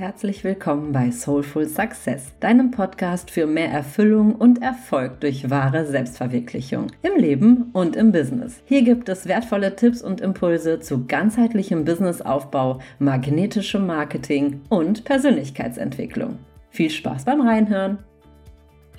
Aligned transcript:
herzlich 0.00 0.44
willkommen 0.44 0.92
bei 0.92 1.10
Soulful 1.10 1.68
Success, 1.68 2.32
deinem 2.40 2.70
Podcast 2.70 3.30
für 3.30 3.46
mehr 3.46 3.70
Erfüllung 3.70 4.34
und 4.34 4.62
Erfolg 4.62 5.20
durch 5.20 5.50
wahre 5.50 5.84
Selbstverwirklichung 5.84 6.86
im 7.02 7.20
Leben 7.20 7.68
und 7.74 7.96
im 7.96 8.10
Business. 8.10 8.62
Hier 8.64 8.80
gibt 8.80 9.10
es 9.10 9.28
wertvolle 9.28 9.76
Tipps 9.76 10.00
und 10.00 10.22
Impulse 10.22 10.80
zu 10.80 11.04
ganzheitlichem 11.04 11.84
Businessaufbau, 11.84 12.80
magnetischem 12.98 13.86
Marketing 13.86 14.62
und 14.70 15.04
Persönlichkeitsentwicklung. 15.04 16.38
Viel 16.70 16.88
Spaß 16.88 17.26
beim 17.26 17.42
Reinhören! 17.42 17.98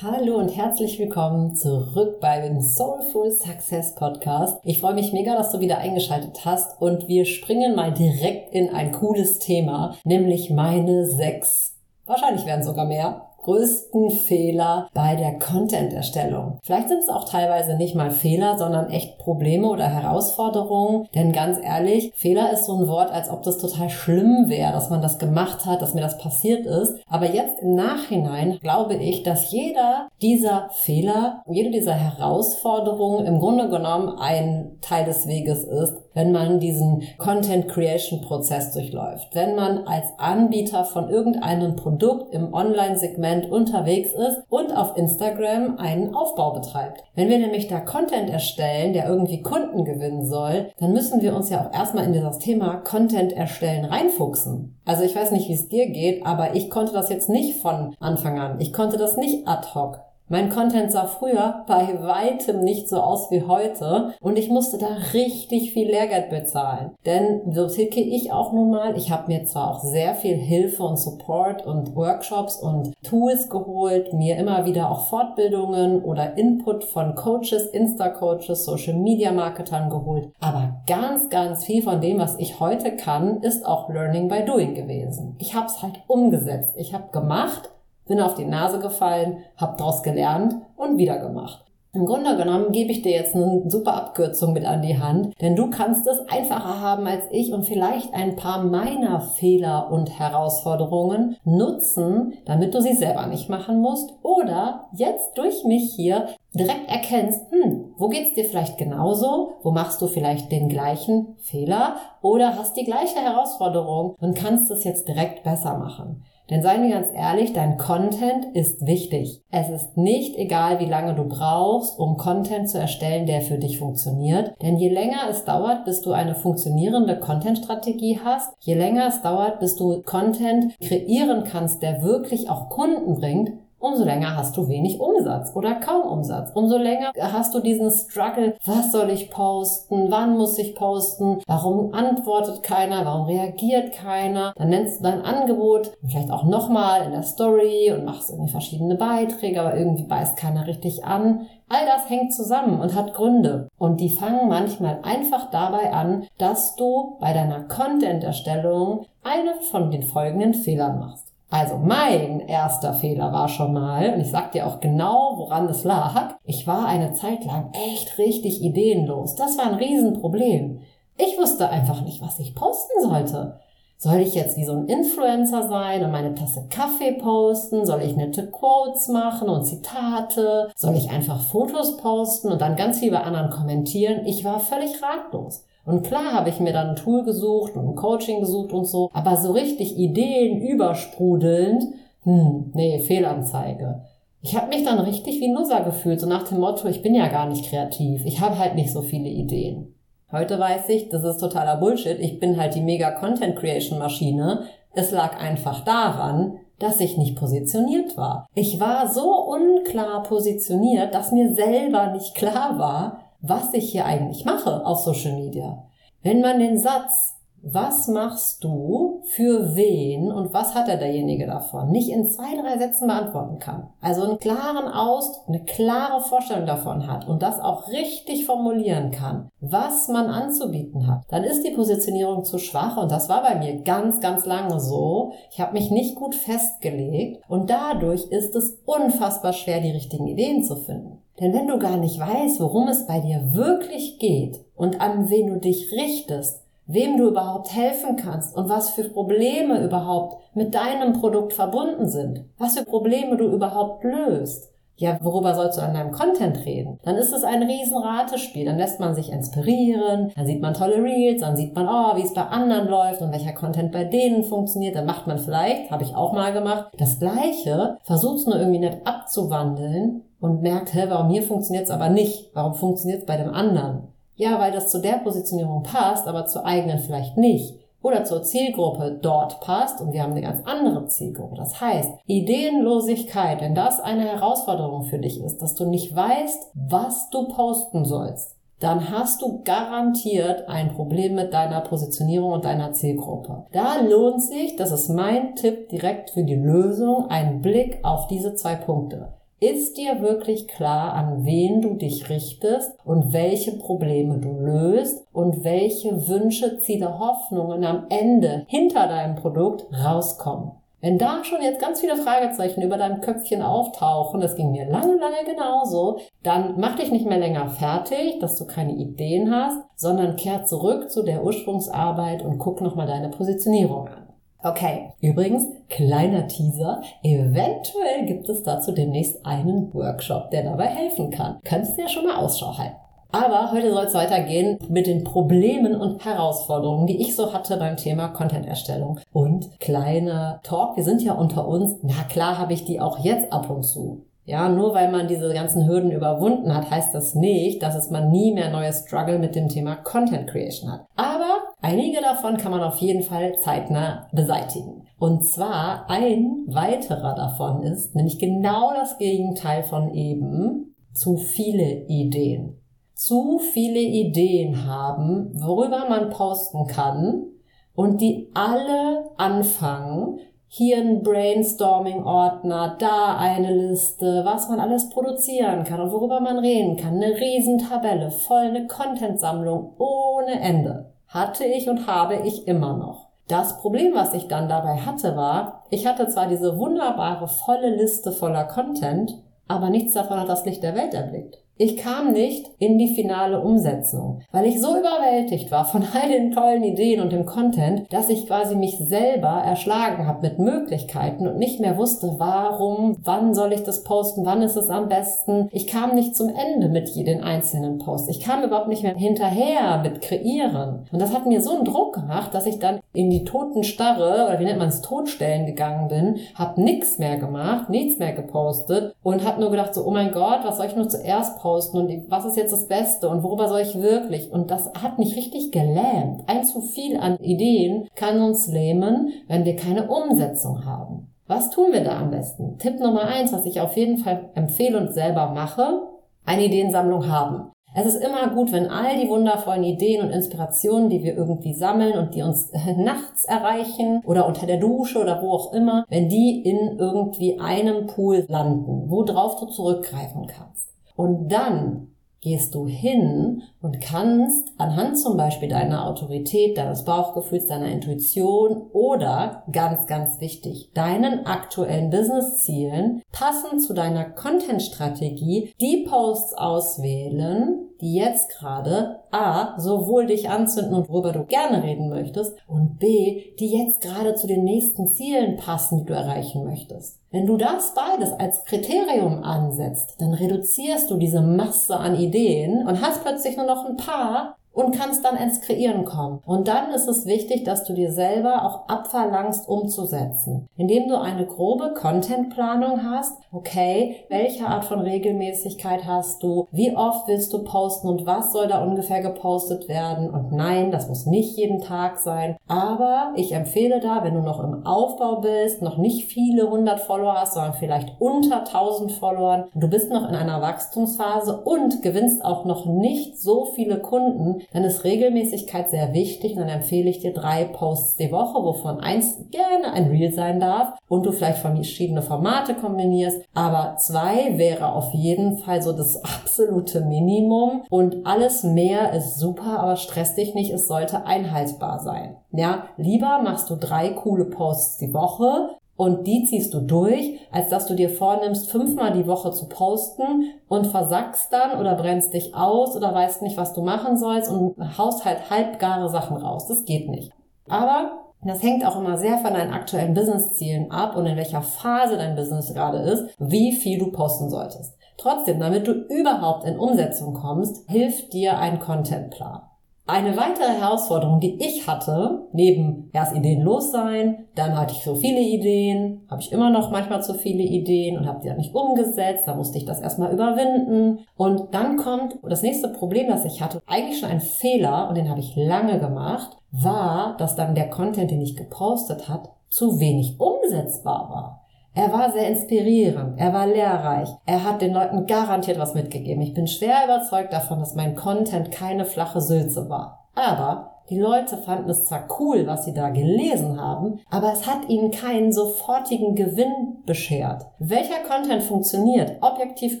Hallo 0.00 0.36
und 0.36 0.56
herzlich 0.56 0.96
willkommen 1.00 1.56
zurück 1.56 2.20
beim 2.20 2.60
Soulful 2.60 3.32
Success 3.32 3.96
Podcast. 3.96 4.60
Ich 4.62 4.80
freue 4.80 4.94
mich 4.94 5.12
mega, 5.12 5.34
dass 5.34 5.50
du 5.50 5.58
wieder 5.58 5.78
eingeschaltet 5.78 6.44
hast 6.44 6.80
und 6.80 7.08
wir 7.08 7.24
springen 7.24 7.74
mal 7.74 7.92
direkt 7.92 8.54
in 8.54 8.72
ein 8.72 8.92
cooles 8.92 9.40
Thema, 9.40 9.96
nämlich 10.04 10.50
meine 10.50 11.04
sechs, 11.04 11.74
wahrscheinlich 12.06 12.46
werden 12.46 12.62
sogar 12.62 12.84
mehr, 12.84 13.27
größten 13.42 14.10
Fehler 14.10 14.88
bei 14.94 15.16
der 15.16 15.38
Content-Erstellung. 15.38 16.58
Vielleicht 16.62 16.88
sind 16.88 17.02
es 17.02 17.08
auch 17.08 17.24
teilweise 17.24 17.76
nicht 17.76 17.94
mal 17.94 18.10
Fehler, 18.10 18.58
sondern 18.58 18.90
echt 18.90 19.18
Probleme 19.18 19.68
oder 19.68 19.86
Herausforderungen. 19.86 21.08
Denn 21.14 21.32
ganz 21.32 21.58
ehrlich, 21.62 22.12
Fehler 22.14 22.52
ist 22.52 22.66
so 22.66 22.76
ein 22.76 22.88
Wort, 22.88 23.10
als 23.10 23.30
ob 23.30 23.42
das 23.42 23.58
total 23.58 23.90
schlimm 23.90 24.48
wäre, 24.48 24.72
dass 24.72 24.90
man 24.90 25.02
das 25.02 25.18
gemacht 25.18 25.64
hat, 25.66 25.82
dass 25.82 25.94
mir 25.94 26.00
das 26.00 26.18
passiert 26.18 26.66
ist. 26.66 26.98
Aber 27.08 27.26
jetzt 27.26 27.62
im 27.62 27.74
Nachhinein 27.74 28.58
glaube 28.60 28.96
ich, 28.96 29.22
dass 29.22 29.50
jeder 29.50 30.08
dieser 30.20 30.68
Fehler, 30.72 31.42
jede 31.48 31.70
dieser 31.70 31.94
Herausforderungen 31.94 33.26
im 33.26 33.38
Grunde 33.38 33.68
genommen 33.68 34.18
ein 34.18 34.78
Teil 34.80 35.04
des 35.04 35.26
Weges 35.26 35.64
ist, 35.64 35.96
wenn 36.18 36.32
man 36.32 36.58
diesen 36.58 37.04
Content 37.16 37.68
Creation 37.68 38.20
Prozess 38.22 38.72
durchläuft, 38.72 39.28
wenn 39.34 39.54
man 39.54 39.86
als 39.86 40.06
Anbieter 40.18 40.84
von 40.84 41.08
irgendeinem 41.08 41.76
Produkt 41.76 42.34
im 42.34 42.52
Online-Segment 42.52 43.48
unterwegs 43.52 44.10
ist 44.10 44.42
und 44.48 44.76
auf 44.76 44.96
Instagram 44.96 45.78
einen 45.78 46.16
Aufbau 46.16 46.54
betreibt. 46.54 47.04
Wenn 47.14 47.28
wir 47.28 47.38
nämlich 47.38 47.68
da 47.68 47.78
Content 47.78 48.30
erstellen, 48.30 48.94
der 48.94 49.08
irgendwie 49.08 49.42
Kunden 49.42 49.84
gewinnen 49.84 50.26
soll, 50.26 50.72
dann 50.80 50.92
müssen 50.92 51.22
wir 51.22 51.36
uns 51.36 51.50
ja 51.50 51.64
auch 51.64 51.72
erstmal 51.72 52.04
in 52.04 52.12
dieses 52.12 52.38
Thema 52.38 52.78
Content 52.78 53.32
erstellen 53.32 53.84
reinfuchsen. 53.84 54.76
Also 54.84 55.04
ich 55.04 55.14
weiß 55.14 55.30
nicht, 55.30 55.48
wie 55.48 55.54
es 55.54 55.68
dir 55.68 55.88
geht, 55.88 56.26
aber 56.26 56.56
ich 56.56 56.68
konnte 56.68 56.92
das 56.92 57.10
jetzt 57.10 57.28
nicht 57.28 57.62
von 57.62 57.94
Anfang 58.00 58.40
an. 58.40 58.60
Ich 58.60 58.72
konnte 58.72 58.96
das 58.96 59.16
nicht 59.16 59.46
ad 59.46 59.68
hoc. 59.72 60.00
Mein 60.30 60.50
Content 60.50 60.92
sah 60.92 61.06
früher 61.06 61.64
bei 61.66 62.02
weitem 62.02 62.60
nicht 62.60 62.86
so 62.88 62.98
aus 62.98 63.30
wie 63.30 63.44
heute 63.44 64.12
und 64.20 64.38
ich 64.38 64.50
musste 64.50 64.76
da 64.76 64.88
richtig 65.14 65.72
viel 65.72 65.88
Lehrgeld 65.88 66.28
bezahlen. 66.28 66.90
Denn 67.06 67.50
so 67.50 67.66
ticke 67.66 68.00
ich 68.00 68.30
auch 68.30 68.52
nun 68.52 68.70
mal. 68.70 68.94
Ich 68.98 69.10
habe 69.10 69.32
mir 69.32 69.44
zwar 69.44 69.70
auch 69.70 69.80
sehr 69.80 70.14
viel 70.14 70.36
Hilfe 70.36 70.82
und 70.82 70.98
Support 70.98 71.64
und 71.64 71.96
Workshops 71.96 72.56
und 72.56 72.92
Tools 73.02 73.48
geholt, 73.48 74.12
mir 74.12 74.36
immer 74.36 74.66
wieder 74.66 74.90
auch 74.90 75.06
Fortbildungen 75.06 76.04
oder 76.04 76.36
Input 76.36 76.84
von 76.84 77.14
Coaches, 77.14 77.66
Insta-Coaches, 77.68 78.66
Social-Media-Marketern 78.66 79.88
geholt. 79.88 80.28
Aber 80.40 80.82
ganz, 80.86 81.30
ganz 81.30 81.64
viel 81.64 81.82
von 81.82 82.02
dem, 82.02 82.18
was 82.18 82.38
ich 82.38 82.60
heute 82.60 82.96
kann, 82.96 83.40
ist 83.40 83.64
auch 83.64 83.88
Learning 83.88 84.28
by 84.28 84.44
Doing 84.44 84.74
gewesen. 84.74 85.36
Ich 85.38 85.54
habe 85.54 85.66
es 85.66 85.80
halt 85.80 86.02
umgesetzt. 86.06 86.74
Ich 86.76 86.92
habe 86.92 87.10
gemacht 87.12 87.70
bin 88.08 88.20
auf 88.20 88.34
die 88.34 88.44
Nase 88.44 88.80
gefallen, 88.80 89.38
hab 89.56 89.78
daraus 89.78 90.02
gelernt 90.02 90.54
und 90.76 90.98
wieder 90.98 91.18
gemacht. 91.18 91.64
Im 91.94 92.04
Grunde 92.04 92.36
genommen 92.36 92.70
gebe 92.70 92.92
ich 92.92 93.00
dir 93.00 93.12
jetzt 93.12 93.34
eine 93.34 93.62
super 93.66 93.94
Abkürzung 93.94 94.52
mit 94.52 94.66
an 94.66 94.82
die 94.82 94.98
Hand, 94.98 95.34
denn 95.40 95.56
du 95.56 95.70
kannst 95.70 96.06
es 96.06 96.20
einfacher 96.28 96.82
haben 96.82 97.06
als 97.06 97.24
ich 97.30 97.50
und 97.52 97.64
vielleicht 97.64 98.12
ein 98.12 98.36
paar 98.36 98.62
meiner 98.62 99.20
Fehler 99.22 99.90
und 99.90 100.18
Herausforderungen 100.18 101.36
nutzen, 101.44 102.34
damit 102.44 102.74
du 102.74 102.82
sie 102.82 102.92
selber 102.92 103.26
nicht 103.26 103.48
machen 103.48 103.80
musst 103.80 104.12
oder 104.22 104.88
jetzt 104.92 105.38
durch 105.38 105.64
mich 105.64 105.94
hier 105.94 106.28
direkt 106.54 106.90
erkennst, 106.90 107.50
hm, 107.50 107.94
wo 107.96 108.08
geht's 108.08 108.34
dir 108.34 108.44
vielleicht 108.44 108.76
genauso? 108.76 109.54
Wo 109.62 109.70
machst 109.70 110.02
du 110.02 110.08
vielleicht 110.08 110.52
den 110.52 110.68
gleichen 110.68 111.36
Fehler 111.38 111.96
oder 112.20 112.56
hast 112.56 112.76
die 112.76 112.84
gleiche 112.84 113.18
Herausforderung 113.18 114.14
und 114.20 114.36
kannst 114.36 114.70
es 114.70 114.84
jetzt 114.84 115.08
direkt 115.08 115.42
besser 115.42 115.78
machen? 115.78 116.22
Denn 116.50 116.62
seien 116.62 116.82
wir 116.82 116.90
ganz 116.90 117.08
ehrlich, 117.14 117.52
dein 117.52 117.76
Content 117.76 118.46
ist 118.54 118.86
wichtig. 118.86 119.42
Es 119.50 119.68
ist 119.68 119.96
nicht 119.96 120.36
egal, 120.36 120.80
wie 120.80 120.86
lange 120.86 121.14
du 121.14 121.24
brauchst, 121.24 121.98
um 121.98 122.16
Content 122.16 122.70
zu 122.70 122.78
erstellen, 122.78 123.26
der 123.26 123.42
für 123.42 123.58
dich 123.58 123.78
funktioniert. 123.78 124.54
Denn 124.62 124.78
je 124.78 124.88
länger 124.88 125.28
es 125.30 125.44
dauert, 125.44 125.84
bis 125.84 126.00
du 126.00 126.12
eine 126.12 126.34
funktionierende 126.34 127.18
Content-Strategie 127.18 128.20
hast, 128.24 128.54
je 128.60 128.74
länger 128.74 129.08
es 129.08 129.20
dauert, 129.20 129.60
bis 129.60 129.76
du 129.76 130.02
Content 130.02 130.78
kreieren 130.80 131.44
kannst, 131.44 131.82
der 131.82 132.02
wirklich 132.02 132.48
auch 132.48 132.70
Kunden 132.70 133.14
bringt, 133.16 133.50
umso 133.78 134.04
länger 134.04 134.36
hast 134.36 134.56
du 134.56 134.68
wenig 134.68 135.00
Umsatz 135.00 135.54
oder 135.54 135.76
kaum 135.76 136.02
Umsatz. 136.02 136.50
Umso 136.54 136.76
länger 136.76 137.12
hast 137.18 137.54
du 137.54 137.60
diesen 137.60 137.90
Struggle, 137.90 138.56
was 138.64 138.92
soll 138.92 139.10
ich 139.10 139.30
posten, 139.30 140.10
wann 140.10 140.36
muss 140.36 140.58
ich 140.58 140.74
posten, 140.74 141.40
warum 141.46 141.94
antwortet 141.94 142.62
keiner, 142.62 143.04
warum 143.04 143.26
reagiert 143.26 143.92
keiner. 143.92 144.52
Dann 144.56 144.70
nennst 144.70 145.00
du 145.00 145.04
dein 145.04 145.22
Angebot 145.22 145.92
vielleicht 146.06 146.30
auch 146.30 146.44
nochmal 146.44 147.04
in 147.04 147.12
der 147.12 147.22
Story 147.22 147.92
und 147.92 148.04
machst 148.04 148.30
irgendwie 148.30 148.50
verschiedene 148.50 148.96
Beiträge, 148.96 149.60
aber 149.60 149.76
irgendwie 149.76 150.04
beißt 150.04 150.36
keiner 150.36 150.66
richtig 150.66 151.04
an. 151.04 151.46
All 151.68 151.84
das 151.84 152.08
hängt 152.08 152.32
zusammen 152.32 152.80
und 152.80 152.94
hat 152.94 153.12
Gründe. 153.14 153.68
Und 153.78 154.00
die 154.00 154.08
fangen 154.08 154.48
manchmal 154.48 155.00
einfach 155.02 155.50
dabei 155.50 155.92
an, 155.92 156.26
dass 156.38 156.76
du 156.76 157.18
bei 157.20 157.34
deiner 157.34 157.64
Content-Erstellung 157.64 159.06
eine 159.22 159.54
von 159.70 159.90
den 159.90 160.02
folgenden 160.02 160.54
Fehlern 160.54 160.98
machst. 160.98 161.27
Also 161.50 161.78
mein 161.78 162.40
erster 162.40 162.92
Fehler 162.92 163.32
war 163.32 163.48
schon 163.48 163.72
mal, 163.72 164.12
und 164.12 164.20
ich 164.20 164.30
sag 164.30 164.52
dir 164.52 164.66
auch 164.66 164.80
genau, 164.80 165.34
woran 165.36 165.66
es 165.68 165.82
lag, 165.82 166.36
ich 166.44 166.66
war 166.66 166.86
eine 166.86 167.14
Zeit 167.14 167.44
lang 167.46 167.72
echt 167.72 168.18
richtig 168.18 168.62
ideenlos. 168.62 169.34
Das 169.34 169.56
war 169.56 169.66
ein 169.66 169.74
Riesenproblem. 169.74 170.80
Ich 171.16 171.38
wusste 171.38 171.70
einfach 171.70 172.02
nicht, 172.02 172.20
was 172.20 172.38
ich 172.38 172.54
posten 172.54 173.02
sollte. 173.02 173.58
Soll 174.00 174.20
ich 174.20 174.34
jetzt 174.34 174.56
wie 174.56 174.64
so 174.64 174.72
ein 174.72 174.86
Influencer 174.86 175.68
sein 175.68 176.04
und 176.04 176.12
meine 176.12 176.32
Tasse 176.32 176.66
Kaffee 176.70 177.14
posten? 177.14 177.84
Soll 177.84 178.02
ich 178.02 178.14
nette 178.14 178.48
Quotes 178.48 179.08
machen 179.08 179.48
und 179.48 179.64
Zitate? 179.64 180.70
Soll 180.76 180.96
ich 180.96 181.10
einfach 181.10 181.40
Fotos 181.40 181.96
posten 181.96 182.52
und 182.52 182.60
dann 182.60 182.76
ganz 182.76 183.00
viel 183.00 183.10
bei 183.10 183.22
anderen 183.22 183.50
kommentieren? 183.50 184.24
Ich 184.24 184.44
war 184.44 184.60
völlig 184.60 185.02
ratlos. 185.02 185.64
Und 185.88 186.02
klar 186.02 186.34
habe 186.34 186.50
ich 186.50 186.60
mir 186.60 186.74
dann 186.74 186.90
ein 186.90 186.96
Tool 186.96 187.24
gesucht 187.24 187.74
und 187.74 187.88
ein 187.88 187.96
Coaching 187.96 188.40
gesucht 188.40 188.74
und 188.74 188.84
so, 188.84 189.08
aber 189.14 189.38
so 189.38 189.52
richtig 189.52 189.96
Ideen 189.96 190.60
übersprudelnd, 190.60 191.82
hm, 192.24 192.72
nee, 192.74 192.98
Fehlanzeige. 192.98 194.02
Ich 194.42 194.54
habe 194.54 194.68
mich 194.68 194.84
dann 194.84 194.98
richtig 194.98 195.40
wie 195.40 195.50
Nusser 195.50 195.80
gefühlt, 195.80 196.20
so 196.20 196.26
nach 196.26 196.46
dem 196.46 196.60
Motto, 196.60 196.88
ich 196.88 197.00
bin 197.00 197.14
ja 197.14 197.28
gar 197.28 197.46
nicht 197.46 197.70
kreativ, 197.70 198.26
ich 198.26 198.40
habe 198.40 198.58
halt 198.58 198.74
nicht 198.74 198.92
so 198.92 199.00
viele 199.00 199.30
Ideen. 199.30 199.94
Heute 200.30 200.58
weiß 200.58 200.90
ich, 200.90 201.08
das 201.08 201.24
ist 201.24 201.38
totaler 201.38 201.78
Bullshit, 201.78 202.20
ich 202.20 202.38
bin 202.38 202.60
halt 202.60 202.74
die 202.74 202.82
mega 202.82 203.12
Content 203.12 203.56
Creation 203.56 203.98
Maschine. 203.98 204.64
Es 204.92 205.10
lag 205.10 205.40
einfach 205.40 205.86
daran, 205.86 206.58
dass 206.78 207.00
ich 207.00 207.16
nicht 207.16 207.34
positioniert 207.34 208.14
war. 208.18 208.46
Ich 208.54 208.78
war 208.78 209.08
so 209.08 209.42
unklar 209.46 210.22
positioniert, 210.22 211.14
dass 211.14 211.32
mir 211.32 211.54
selber 211.54 212.12
nicht 212.12 212.34
klar 212.34 212.78
war, 212.78 213.27
was 213.40 213.72
ich 213.74 213.90
hier 213.90 214.06
eigentlich 214.06 214.44
mache 214.44 214.84
auf 214.84 215.00
Social 215.00 215.36
Media. 215.36 215.84
Wenn 216.22 216.40
man 216.40 216.58
den 216.58 216.78
Satz, 216.78 217.37
was 217.62 218.08
machst 218.08 218.62
du 218.62 219.22
für 219.34 219.74
wen 219.74 220.30
und 220.30 220.52
was 220.52 220.74
hat 220.74 220.88
er 220.88 220.96
derjenige 220.96 221.46
davon, 221.46 221.90
nicht 221.90 222.08
in 222.08 222.26
zwei, 222.26 222.56
drei 222.60 222.78
Sätzen 222.78 223.08
beantworten 223.08 223.58
kann, 223.58 223.88
also 224.00 224.22
einen 224.22 224.38
klaren 224.38 224.88
Aus, 224.88 225.42
eine 225.46 225.64
klare 225.64 226.20
Vorstellung 226.20 226.66
davon 226.66 227.06
hat 227.06 227.26
und 227.26 227.42
das 227.42 227.60
auch 227.60 227.88
richtig 227.88 228.46
formulieren 228.46 229.10
kann, 229.10 229.50
was 229.60 230.08
man 230.08 230.26
anzubieten 230.26 231.06
hat, 231.06 231.24
dann 231.28 231.44
ist 231.44 231.66
die 231.66 231.74
Positionierung 231.74 232.44
zu 232.44 232.58
schwach 232.58 232.96
und 232.96 233.10
das 233.10 233.28
war 233.28 233.42
bei 233.42 233.56
mir 233.56 233.82
ganz, 233.82 234.20
ganz 234.20 234.46
lange 234.46 234.80
so. 234.80 235.32
Ich 235.50 235.60
habe 235.60 235.72
mich 235.72 235.90
nicht 235.90 236.14
gut 236.14 236.34
festgelegt 236.34 237.42
und 237.48 237.70
dadurch 237.70 238.26
ist 238.30 238.54
es 238.54 238.78
unfassbar 238.84 239.52
schwer, 239.52 239.80
die 239.80 239.90
richtigen 239.90 240.26
Ideen 240.26 240.62
zu 240.62 240.76
finden. 240.76 241.18
Denn 241.40 241.52
wenn 241.52 241.68
du 241.68 241.78
gar 241.78 241.96
nicht 241.96 242.18
weißt, 242.18 242.60
worum 242.60 242.88
es 242.88 243.06
bei 243.06 243.20
dir 243.20 243.54
wirklich 243.54 244.18
geht 244.18 244.60
und 244.74 245.00
an 245.00 245.30
wen 245.30 245.46
du 245.48 245.60
dich 245.60 245.92
richtest, 245.92 246.64
wem 246.88 247.16
du 247.18 247.28
überhaupt 247.28 247.72
helfen 247.72 248.16
kannst 248.16 248.56
und 248.56 248.68
was 248.68 248.90
für 248.90 249.04
Probleme 249.04 249.84
überhaupt 249.84 250.42
mit 250.54 250.74
deinem 250.74 251.12
Produkt 251.12 251.52
verbunden 251.52 252.08
sind, 252.08 252.44
was 252.56 252.76
für 252.76 252.84
Probleme 252.84 253.36
du 253.36 253.44
überhaupt 253.44 254.02
löst, 254.02 254.72
ja, 255.00 255.16
worüber 255.22 255.54
sollst 255.54 255.78
du 255.78 255.82
an 255.82 255.94
deinem 255.94 256.10
Content 256.10 256.64
reden? 256.66 256.98
Dann 257.04 257.14
ist 257.14 257.32
es 257.32 257.44
ein 257.44 257.62
riesen 257.62 257.96
Ratespiel. 257.96 258.64
Dann 258.64 258.78
lässt 258.78 258.98
man 258.98 259.14
sich 259.14 259.30
inspirieren, 259.30 260.32
dann 260.34 260.44
sieht 260.44 260.60
man 260.60 260.74
tolle 260.74 261.00
Reels, 261.00 261.40
dann 261.40 261.56
sieht 261.56 261.72
man, 261.76 261.86
oh, 261.88 262.16
wie 262.16 262.24
es 262.24 262.34
bei 262.34 262.42
anderen 262.42 262.88
läuft 262.88 263.22
und 263.22 263.30
welcher 263.30 263.52
Content 263.52 263.92
bei 263.92 264.02
denen 264.02 264.42
funktioniert. 264.42 264.96
Dann 264.96 265.06
macht 265.06 265.28
man 265.28 265.38
vielleicht, 265.38 265.92
habe 265.92 266.02
ich 266.02 266.16
auch 266.16 266.32
mal 266.32 266.52
gemacht, 266.52 266.88
das 266.98 267.20
Gleiche, 267.20 267.98
versucht 268.02 268.38
es 268.38 268.46
nur 268.46 268.56
irgendwie 268.56 268.80
nicht 268.80 269.06
abzuwandeln 269.06 270.24
und 270.40 270.62
merkt, 270.62 270.92
hä, 270.92 271.04
warum 271.08 271.30
hier 271.30 271.44
funktioniert 271.44 271.84
es 271.84 271.90
aber 271.92 272.08
nicht? 272.08 272.50
Warum 272.54 272.74
funktioniert 272.74 273.20
es 273.20 273.26
bei 273.26 273.36
dem 273.36 273.54
anderen? 273.54 274.08
Ja, 274.38 274.58
weil 274.60 274.72
das 274.72 274.90
zu 274.90 275.00
der 275.00 275.18
Positionierung 275.18 275.82
passt, 275.82 276.26
aber 276.26 276.46
zur 276.46 276.64
eigenen 276.64 277.00
vielleicht 277.00 277.36
nicht. 277.36 277.74
oder 278.00 278.24
zur 278.24 278.44
Zielgruppe 278.44 279.18
dort 279.20 279.60
passt 279.60 280.00
und 280.00 280.12
wir 280.12 280.22
haben 280.22 280.30
eine 280.30 280.42
ganz 280.42 280.60
andere 280.64 281.06
Zielgruppe. 281.06 281.56
Das 281.56 281.80
heißt, 281.80 282.10
Ideenlosigkeit, 282.26 283.60
wenn 283.60 283.74
das 283.74 283.98
eine 283.98 284.22
Herausforderung 284.22 285.02
für 285.02 285.18
dich 285.18 285.42
ist, 285.42 285.58
dass 285.60 285.74
du 285.74 285.84
nicht 285.84 286.14
weißt, 286.14 286.70
was 286.74 287.28
du 287.30 287.48
posten 287.48 288.04
sollst, 288.04 288.54
dann 288.78 289.10
hast 289.10 289.42
du 289.42 289.62
garantiert 289.64 290.68
ein 290.68 290.94
Problem 290.94 291.34
mit 291.34 291.52
deiner 291.52 291.80
Positionierung 291.80 292.52
und 292.52 292.64
deiner 292.64 292.92
Zielgruppe. 292.92 293.66
Da 293.72 294.00
lohnt 294.00 294.40
sich, 294.40 294.76
das 294.76 294.92
ist 294.92 295.08
mein 295.08 295.56
Tipp 295.56 295.88
direkt 295.88 296.30
für 296.30 296.44
die 296.44 296.54
Lösung, 296.54 297.26
ein 297.28 297.60
Blick 297.60 297.98
auf 298.04 298.28
diese 298.28 298.54
zwei 298.54 298.76
Punkte. 298.76 299.32
Ist 299.60 299.96
dir 299.96 300.22
wirklich 300.22 300.68
klar, 300.68 301.14
an 301.14 301.44
wen 301.44 301.80
du 301.80 301.94
dich 301.94 302.30
richtest 302.30 302.92
und 303.04 303.32
welche 303.32 303.72
Probleme 303.72 304.38
du 304.38 304.52
löst 304.52 305.26
und 305.32 305.64
welche 305.64 306.28
Wünsche, 306.28 306.78
Ziele, 306.78 307.18
Hoffnungen 307.18 307.84
am 307.84 308.06
Ende 308.08 308.66
hinter 308.68 309.08
deinem 309.08 309.34
Produkt 309.34 309.86
rauskommen? 309.92 310.70
Wenn 311.00 311.18
da 311.18 311.42
schon 311.42 311.60
jetzt 311.60 311.80
ganz 311.80 312.00
viele 312.00 312.16
Fragezeichen 312.16 312.82
über 312.82 312.98
deinem 312.98 313.20
Köpfchen 313.20 313.62
auftauchen, 313.62 314.40
das 314.40 314.54
ging 314.54 314.70
mir 314.70 314.88
lange, 314.88 315.16
lange 315.16 315.44
genauso, 315.44 316.20
dann 316.44 316.78
mach 316.78 316.94
dich 316.94 317.10
nicht 317.10 317.26
mehr 317.26 317.38
länger 317.38 317.68
fertig, 317.68 318.38
dass 318.38 318.56
du 318.56 318.64
keine 318.64 318.92
Ideen 318.92 319.52
hast, 319.52 319.80
sondern 319.96 320.36
kehr 320.36 320.66
zurück 320.66 321.10
zu 321.10 321.24
der 321.24 321.42
Ursprungsarbeit 321.42 322.44
und 322.44 322.58
guck 322.58 322.80
nochmal 322.80 323.08
deine 323.08 323.28
Positionierung 323.28 324.06
an. 324.06 324.27
Okay, 324.62 325.12
übrigens, 325.20 325.66
kleiner 325.88 326.48
Teaser, 326.48 327.00
eventuell 327.22 328.26
gibt 328.26 328.48
es 328.48 328.64
dazu 328.64 328.90
demnächst 328.90 329.46
einen 329.46 329.94
Workshop, 329.94 330.50
der 330.50 330.64
dabei 330.64 330.86
helfen 330.86 331.30
kann. 331.30 331.60
Kannst 331.64 331.96
du 331.96 332.02
ja 332.02 332.08
schon 332.08 332.26
mal 332.26 332.36
Ausschau 332.36 332.76
halten. 332.76 332.96
Aber 333.30 333.72
heute 333.72 333.92
soll 333.92 334.06
es 334.06 334.14
weitergehen 334.14 334.78
mit 334.88 335.06
den 335.06 335.22
Problemen 335.22 335.94
und 335.94 336.24
Herausforderungen, 336.24 337.06
die 337.06 337.20
ich 337.20 337.36
so 337.36 337.52
hatte 337.52 337.76
beim 337.76 337.96
Thema 337.96 338.28
Content-Erstellung. 338.28 339.20
Und 339.32 339.78
kleiner 339.80 340.60
Talk, 340.62 340.96
wir 340.96 341.04
sind 341.04 341.22
ja 341.22 341.34
unter 341.34 341.68
uns. 341.68 341.96
Na 342.02 342.24
klar 342.28 342.58
habe 342.58 342.72
ich 342.72 342.84
die 342.84 343.00
auch 343.00 343.18
jetzt 343.18 343.52
ab 343.52 343.68
und 343.68 343.82
zu. 343.82 344.24
Ja, 344.48 344.70
nur 344.70 344.94
weil 344.94 345.10
man 345.10 345.28
diese 345.28 345.52
ganzen 345.52 345.86
Hürden 345.86 346.10
überwunden 346.10 346.74
hat, 346.74 346.90
heißt 346.90 347.14
das 347.14 347.34
nicht, 347.34 347.82
dass 347.82 347.94
es 347.94 348.08
man 348.08 348.30
nie 348.30 348.54
mehr 348.54 348.70
neue 348.70 348.94
Struggle 348.94 349.38
mit 349.38 349.54
dem 349.54 349.68
Thema 349.68 349.96
Content 349.96 350.48
Creation 350.48 350.90
hat. 350.90 351.02
Aber 351.16 351.64
einige 351.82 352.22
davon 352.22 352.56
kann 352.56 352.72
man 352.72 352.82
auf 352.82 352.96
jeden 352.96 353.22
Fall 353.22 353.58
zeitnah 353.58 354.26
beseitigen. 354.32 355.02
Und 355.18 355.44
zwar 355.44 356.08
ein 356.08 356.64
weiterer 356.66 357.34
davon 357.34 357.82
ist 357.82 358.14
nämlich 358.14 358.38
genau 358.38 358.94
das 358.94 359.18
Gegenteil 359.18 359.82
von 359.82 360.14
eben 360.14 360.94
zu 361.12 361.36
viele 361.36 362.06
Ideen 362.06 362.78
zu 363.18 363.58
viele 363.58 363.98
Ideen 363.98 364.86
haben, 364.86 365.50
worüber 365.60 366.08
man 366.08 366.30
posten 366.30 366.86
kann 366.86 367.46
und 367.92 368.20
die 368.20 368.48
alle 368.54 369.24
anfangen, 369.36 370.38
hier 370.68 370.98
ein 370.98 371.22
Brainstorming-Ordner, 371.22 372.96
da 372.98 373.36
eine 373.38 373.74
Liste, 373.74 374.42
was 374.44 374.68
man 374.68 374.80
alles 374.80 375.08
produzieren 375.08 375.84
kann 375.84 376.00
und 376.00 376.12
worüber 376.12 376.40
man 376.40 376.58
reden 376.58 376.96
kann. 376.96 377.16
Eine 377.16 377.34
Riesentabelle, 377.34 378.30
voll 378.30 378.66
eine 378.66 378.86
Content-Sammlung 378.86 379.94
ohne 379.98 380.60
Ende. 380.60 381.06
Hatte 381.26 381.64
ich 381.64 381.88
und 381.88 382.06
habe 382.06 382.36
ich 382.36 382.68
immer 382.68 382.96
noch. 382.96 383.28
Das 383.48 383.80
Problem, 383.80 384.14
was 384.14 384.34
ich 384.34 384.46
dann 384.46 384.68
dabei 384.68 384.96
hatte, 384.96 385.34
war, 385.34 385.84
ich 385.88 386.06
hatte 386.06 386.28
zwar 386.28 386.48
diese 386.48 386.78
wunderbare 386.78 387.48
volle 387.48 387.96
Liste 387.96 388.30
voller 388.30 388.64
Content, 388.64 389.42
aber 389.68 389.88
nichts 389.88 390.12
davon 390.12 390.38
hat 390.38 390.50
das 390.50 390.66
Licht 390.66 390.82
der 390.82 390.94
Welt 390.94 391.14
erblickt. 391.14 391.58
Ich 391.80 391.96
kam 391.96 392.32
nicht 392.32 392.66
in 392.80 392.98
die 392.98 393.14
finale 393.14 393.60
Umsetzung, 393.60 394.40
weil 394.50 394.66
ich 394.66 394.82
so 394.82 394.98
überwältigt 394.98 395.70
war 395.70 395.84
von 395.84 396.02
all 396.12 396.28
den 396.28 396.50
tollen 396.50 396.82
Ideen 396.82 397.20
und 397.20 397.32
dem 397.32 397.46
Content, 397.46 398.12
dass 398.12 398.28
ich 398.28 398.48
quasi 398.48 398.74
mich 398.74 398.98
selber 398.98 399.62
erschlagen 399.64 400.26
habe 400.26 400.48
mit 400.48 400.58
Möglichkeiten 400.58 401.46
und 401.46 401.56
nicht 401.56 401.78
mehr 401.78 401.96
wusste, 401.96 402.34
warum, 402.38 403.18
wann 403.22 403.54
soll 403.54 403.72
ich 403.72 403.84
das 403.84 404.02
posten, 404.02 404.44
wann 404.44 404.60
ist 404.62 404.74
es 404.74 404.90
am 404.90 405.08
besten. 405.08 405.68
Ich 405.70 405.86
kam 405.86 406.16
nicht 406.16 406.34
zum 406.34 406.48
Ende 406.48 406.88
mit 406.88 407.10
jeden 407.10 407.44
einzelnen 407.44 407.98
Posts. 407.98 408.28
Ich 408.28 408.40
kam 408.40 408.64
überhaupt 408.64 408.88
nicht 408.88 409.04
mehr 409.04 409.14
hinterher 409.14 410.00
mit 410.02 410.20
Kreieren. 410.20 411.06
Und 411.12 411.22
das 411.22 411.32
hat 411.32 411.46
mir 411.46 411.60
so 411.60 411.76
einen 411.76 411.84
Druck 411.84 412.14
gemacht, 412.14 412.54
dass 412.54 412.66
ich 412.66 412.80
dann 412.80 412.98
in 413.14 413.30
die 413.30 413.44
toten 413.44 413.84
Starre 413.84 414.46
oder 414.48 414.58
wie 414.58 414.64
nennt 414.64 414.80
man 414.80 414.88
es, 414.88 415.00
Todstellen 415.00 415.64
gegangen 415.64 416.08
bin, 416.08 416.38
habe 416.56 416.82
nichts 416.82 417.18
mehr 417.18 417.36
gemacht, 417.36 417.88
nichts 417.88 418.18
mehr 418.18 418.32
gepostet 418.32 419.14
und 419.22 419.46
habe 419.46 419.60
nur 419.60 419.70
gedacht 419.70 419.94
so, 419.94 420.04
oh 420.04 420.10
mein 420.10 420.32
Gott, 420.32 420.60
was 420.64 420.76
soll 420.76 420.86
ich 420.86 420.96
nur 420.96 421.08
zuerst 421.08 421.60
posten? 421.60 421.67
Posten 421.68 421.98
und 421.98 422.30
was 422.30 422.46
ist 422.46 422.56
jetzt 422.56 422.72
das 422.72 422.88
Beste 422.88 423.28
und 423.28 423.42
worüber 423.42 423.68
soll 423.68 423.80
ich 423.80 424.00
wirklich? 424.00 424.50
Und 424.50 424.70
das 424.70 424.90
hat 424.94 425.18
mich 425.18 425.36
richtig 425.36 425.70
gelähmt. 425.70 426.44
Ein 426.46 426.64
zu 426.64 426.80
viel 426.80 427.18
an 427.18 427.36
Ideen 427.40 428.08
kann 428.14 428.40
uns 428.40 428.68
lähmen, 428.68 429.32
wenn 429.48 429.66
wir 429.66 429.76
keine 429.76 430.08
Umsetzung 430.08 430.86
haben. 430.86 431.28
Was 431.46 431.70
tun 431.70 431.92
wir 431.92 432.02
da 432.04 432.18
am 432.18 432.30
besten? 432.30 432.78
Tipp 432.78 433.00
Nummer 433.00 433.24
eins, 433.24 433.52
was 433.52 433.66
ich 433.66 433.80
auf 433.80 433.96
jeden 433.96 434.16
Fall 434.18 434.48
empfehle 434.54 434.98
und 434.98 435.12
selber 435.12 435.50
mache, 435.50 436.02
eine 436.46 436.64
Ideensammlung 436.64 437.30
haben. 437.30 437.70
Es 437.94 438.06
ist 438.06 438.22
immer 438.22 438.48
gut, 438.54 438.72
wenn 438.72 438.90
all 438.90 439.18
die 439.20 439.28
wundervollen 439.28 439.82
Ideen 439.82 440.22
und 440.22 440.30
Inspirationen, 440.30 441.08
die 441.10 441.22
wir 441.22 441.34
irgendwie 441.34 441.74
sammeln 441.74 442.18
und 442.18 442.34
die 442.34 442.42
uns 442.42 442.70
nachts 442.96 443.44
erreichen 443.44 444.22
oder 444.24 444.46
unter 444.46 444.66
der 444.66 444.78
Dusche 444.78 445.20
oder 445.20 445.42
wo 445.42 445.52
auch 445.52 445.72
immer, 445.72 446.04
wenn 446.08 446.28
die 446.28 446.62
in 446.62 446.98
irgendwie 446.98 447.58
einem 447.58 448.06
Pool 448.06 448.46
landen, 448.48 449.10
worauf 449.10 449.60
du 449.60 449.66
zurückgreifen 449.66 450.46
kannst. 450.46 450.87
Und 451.18 451.48
dann 451.48 452.12
gehst 452.40 452.76
du 452.76 452.86
hin 452.86 453.64
und 453.80 454.00
kannst 454.00 454.72
anhand 454.78 455.18
zum 455.18 455.36
Beispiel 455.36 455.68
deiner 455.68 456.06
Autorität, 456.06 456.76
deines 456.76 457.04
Bauchgefühls, 457.04 457.66
deiner 457.66 457.88
Intuition 457.88 458.88
oder 458.92 459.64
ganz, 459.70 460.06
ganz 460.06 460.40
wichtig, 460.40 460.90
deinen 460.94 461.46
aktuellen 461.46 462.10
Businesszielen 462.10 463.22
passend 463.32 463.82
zu 463.82 463.94
deiner 463.94 464.24
Content-Strategie 464.24 465.72
die 465.80 466.06
Posts 466.08 466.54
auswählen, 466.54 467.88
die 468.00 468.14
jetzt 468.14 468.50
gerade 468.50 469.20
A, 469.30 469.78
sowohl 469.78 470.26
dich 470.26 470.48
anzünden 470.48 470.94
und 470.94 471.08
worüber 471.08 471.32
du 471.32 471.44
gerne 471.44 471.82
reden 471.82 472.08
möchtest 472.08 472.56
und 472.68 472.98
B, 472.98 473.54
die 473.58 473.76
jetzt 473.76 474.00
gerade 474.00 474.34
zu 474.34 474.46
den 474.46 474.64
nächsten 474.64 475.08
Zielen 475.08 475.56
passen, 475.56 475.98
die 475.98 476.04
du 476.04 476.14
erreichen 476.14 476.64
möchtest. 476.64 477.18
Wenn 477.30 477.46
du 477.46 477.58
das 477.58 477.92
beides 477.94 478.32
als 478.32 478.64
Kriterium 478.64 479.42
ansetzt, 479.42 480.14
dann 480.18 480.32
reduzierst 480.32 481.10
du 481.10 481.16
diese 481.16 481.42
Masse 481.42 481.96
an 481.96 482.18
Ideen 482.18 482.86
und 482.86 483.02
hast 483.02 483.22
plötzlich 483.22 483.56
nur 483.56 483.66
noch 483.68 483.84
ein 483.84 483.96
paar, 483.96 484.57
und 484.78 484.96
kannst 484.96 485.24
dann 485.24 485.36
ins 485.36 485.60
Kreieren 485.60 486.04
kommen. 486.04 486.40
Und 486.46 486.68
dann 486.68 486.92
ist 486.92 487.08
es 487.08 487.26
wichtig, 487.26 487.64
dass 487.64 487.82
du 487.82 487.94
dir 487.94 488.12
selber 488.12 488.64
auch 488.64 488.88
abverlangst, 488.88 489.68
umzusetzen. 489.68 490.68
Indem 490.76 491.08
du 491.08 491.20
eine 491.20 491.46
grobe 491.46 491.94
Contentplanung 491.94 493.02
hast. 493.02 493.42
Okay, 493.50 494.24
welche 494.28 494.68
Art 494.68 494.84
von 494.84 495.00
Regelmäßigkeit 495.00 496.06
hast 496.06 496.44
du? 496.44 496.68
Wie 496.70 496.94
oft 496.94 497.26
willst 497.26 497.52
du 497.52 497.64
posten 497.64 498.06
und 498.06 498.24
was 498.24 498.52
soll 498.52 498.68
da 498.68 498.80
ungefähr 498.80 499.20
gepostet 499.20 499.88
werden? 499.88 500.30
Und 500.30 500.52
nein, 500.52 500.92
das 500.92 501.08
muss 501.08 501.26
nicht 501.26 501.56
jeden 501.56 501.80
Tag 501.80 502.18
sein. 502.18 502.56
Aber 502.68 503.32
ich 503.34 503.50
empfehle 503.50 503.98
da, 503.98 504.22
wenn 504.22 504.34
du 504.34 504.42
noch 504.42 504.62
im 504.62 504.86
Aufbau 504.86 505.40
bist, 505.40 505.82
noch 505.82 505.96
nicht 505.96 506.30
viele 506.30 506.70
hundert 506.70 507.00
Follower 507.00 507.34
hast, 507.34 507.54
sondern 507.54 507.74
vielleicht 507.74 508.12
unter 508.20 508.58
1000 508.58 509.10
Followern, 509.10 509.64
du 509.74 509.88
bist 509.88 510.12
noch 510.12 510.28
in 510.28 510.36
einer 510.36 510.62
Wachstumsphase 510.62 511.62
und 511.64 512.00
gewinnst 512.02 512.44
auch 512.44 512.64
noch 512.64 512.86
nicht 512.86 513.40
so 513.40 513.64
viele 513.64 513.98
Kunden, 513.98 514.62
dann 514.72 514.84
ist 514.84 515.04
Regelmäßigkeit 515.04 515.88
sehr 515.88 516.12
wichtig 516.12 516.52
und 516.52 516.60
dann 516.60 516.68
empfehle 516.68 517.08
ich 517.08 517.20
dir 517.20 517.32
drei 517.32 517.64
Posts 517.64 518.16
die 518.16 518.30
Woche, 518.32 518.62
wovon 518.62 519.00
eins 519.00 519.38
gerne 519.50 519.92
ein 519.92 520.08
Reel 520.08 520.32
sein 520.32 520.60
darf 520.60 520.98
und 521.08 521.24
du 521.24 521.32
vielleicht 521.32 521.58
verschiedene 521.58 522.22
Formate 522.22 522.74
kombinierst. 522.74 523.42
Aber 523.54 523.96
zwei 523.96 524.58
wäre 524.58 524.92
auf 524.92 525.12
jeden 525.14 525.58
Fall 525.58 525.82
so 525.82 525.92
das 525.92 526.22
absolute 526.22 527.00
Minimum 527.00 527.82
und 527.90 528.26
alles 528.26 528.62
mehr 528.62 529.12
ist 529.12 529.38
super, 529.38 529.80
aber 529.80 529.96
stress 529.96 530.34
dich 530.34 530.54
nicht, 530.54 530.72
es 530.72 530.86
sollte 530.86 531.26
einhaltbar 531.26 532.00
sein. 532.00 532.36
Ja, 532.52 532.84
lieber 532.96 533.40
machst 533.42 533.70
du 533.70 533.76
drei 533.76 534.10
coole 534.10 534.46
Posts 534.46 534.98
die 534.98 535.12
Woche, 535.12 535.77
und 535.98 536.28
die 536.28 536.44
ziehst 536.44 536.72
du 536.72 536.80
durch, 536.80 537.40
als 537.50 537.70
dass 537.70 537.86
du 537.86 537.94
dir 537.94 538.08
vornimmst, 538.08 538.70
fünfmal 538.70 539.12
die 539.12 539.26
Woche 539.26 539.50
zu 539.50 539.68
posten 539.68 540.54
und 540.68 540.86
versackst 540.86 541.52
dann 541.52 541.80
oder 541.80 541.96
brennst 541.96 542.32
dich 542.32 542.54
aus 542.54 542.94
oder 542.94 543.12
weißt 543.12 543.42
nicht, 543.42 543.56
was 543.56 543.74
du 543.74 543.82
machen 543.82 544.16
sollst 544.16 544.48
und 544.48 544.76
haust 544.96 545.24
halt 545.24 545.50
halbgare 545.50 546.08
Sachen 546.08 546.36
raus. 546.36 546.68
Das 546.68 546.84
geht 546.84 547.08
nicht. 547.08 547.32
Aber 547.68 548.12
das 548.44 548.62
hängt 548.62 548.86
auch 548.86 548.96
immer 548.96 549.18
sehr 549.18 549.38
von 549.38 549.52
deinen 549.52 549.72
aktuellen 549.72 550.14
Businesszielen 550.14 550.92
ab 550.92 551.16
und 551.16 551.26
in 551.26 551.36
welcher 551.36 551.62
Phase 551.62 552.16
dein 552.16 552.36
Business 552.36 552.72
gerade 552.72 552.98
ist, 552.98 553.34
wie 553.40 553.72
viel 553.72 553.98
du 553.98 554.12
posten 554.12 554.48
solltest. 554.48 554.96
Trotzdem, 555.16 555.58
damit 555.58 555.88
du 555.88 555.92
überhaupt 555.92 556.64
in 556.64 556.78
Umsetzung 556.78 557.34
kommst, 557.34 557.90
hilft 557.90 558.32
dir 558.32 558.56
ein 558.56 558.78
Contentplan. 558.78 559.62
Eine 560.10 560.38
weitere 560.38 560.72
Herausforderung, 560.72 561.38
die 561.38 561.62
ich 561.62 561.86
hatte, 561.86 562.46
neben 562.54 563.10
erst 563.12 563.36
ideenlos 563.36 563.92
sein, 563.92 564.46
dann 564.54 564.74
hatte 564.74 564.94
ich 564.94 565.04
so 565.04 565.14
viele 565.14 565.40
Ideen, 565.40 566.22
habe 566.30 566.40
ich 566.40 566.50
immer 566.50 566.70
noch 566.70 566.90
manchmal 566.90 567.22
zu 567.22 567.34
viele 567.34 567.62
Ideen 567.62 568.16
und 568.16 568.26
habe 568.26 568.40
die 568.40 568.48
dann 568.48 568.56
nicht 568.56 568.74
umgesetzt, 568.74 569.46
da 569.46 569.54
musste 569.54 569.76
ich 569.76 569.84
das 569.84 570.00
erstmal 570.00 570.32
überwinden. 570.32 571.26
Und 571.36 571.74
dann 571.74 571.98
kommt 571.98 572.38
das 572.42 572.62
nächste 572.62 572.88
Problem, 572.88 573.28
das 573.28 573.44
ich 573.44 573.60
hatte, 573.60 573.82
eigentlich 573.86 574.18
schon 574.18 574.30
ein 574.30 574.40
Fehler, 574.40 575.10
und 575.10 575.18
den 575.18 575.28
habe 575.28 575.40
ich 575.40 575.54
lange 575.56 576.00
gemacht, 576.00 576.56
war, 576.70 577.36
dass 577.36 577.54
dann 577.54 577.74
der 577.74 577.90
Content, 577.90 578.30
den 578.30 578.40
ich 578.40 578.56
gepostet 578.56 579.28
hat, 579.28 579.50
zu 579.68 580.00
wenig 580.00 580.40
umsetzbar 580.40 581.28
war. 581.28 581.67
Er 581.98 582.12
war 582.12 582.30
sehr 582.30 582.46
inspirierend, 582.46 583.40
er 583.40 583.52
war 583.52 583.66
lehrreich, 583.66 584.28
er 584.46 584.62
hat 584.62 584.82
den 584.82 584.92
Leuten 584.92 585.26
garantiert 585.26 585.80
was 585.80 585.94
mitgegeben. 585.94 586.40
Ich 586.42 586.54
bin 586.54 586.68
schwer 586.68 587.04
überzeugt 587.04 587.52
davon, 587.52 587.80
dass 587.80 587.96
mein 587.96 588.14
Content 588.14 588.70
keine 588.70 589.04
flache 589.04 589.40
Sülze 589.40 589.90
war. 589.90 590.28
Aber 590.36 590.97
die 591.10 591.18
Leute 591.18 591.56
fanden 591.56 591.88
es 591.90 592.04
zwar 592.04 592.28
cool, 592.38 592.66
was 592.66 592.84
sie 592.84 592.92
da 592.92 593.08
gelesen 593.08 593.80
haben, 593.80 594.20
aber 594.30 594.52
es 594.52 594.66
hat 594.66 594.88
ihnen 594.88 595.10
keinen 595.10 595.52
sofortigen 595.52 596.34
Gewinn 596.34 597.02
beschert. 597.06 597.66
Welcher 597.78 598.22
Content 598.28 598.62
funktioniert, 598.62 599.38
objektiv 599.40 600.00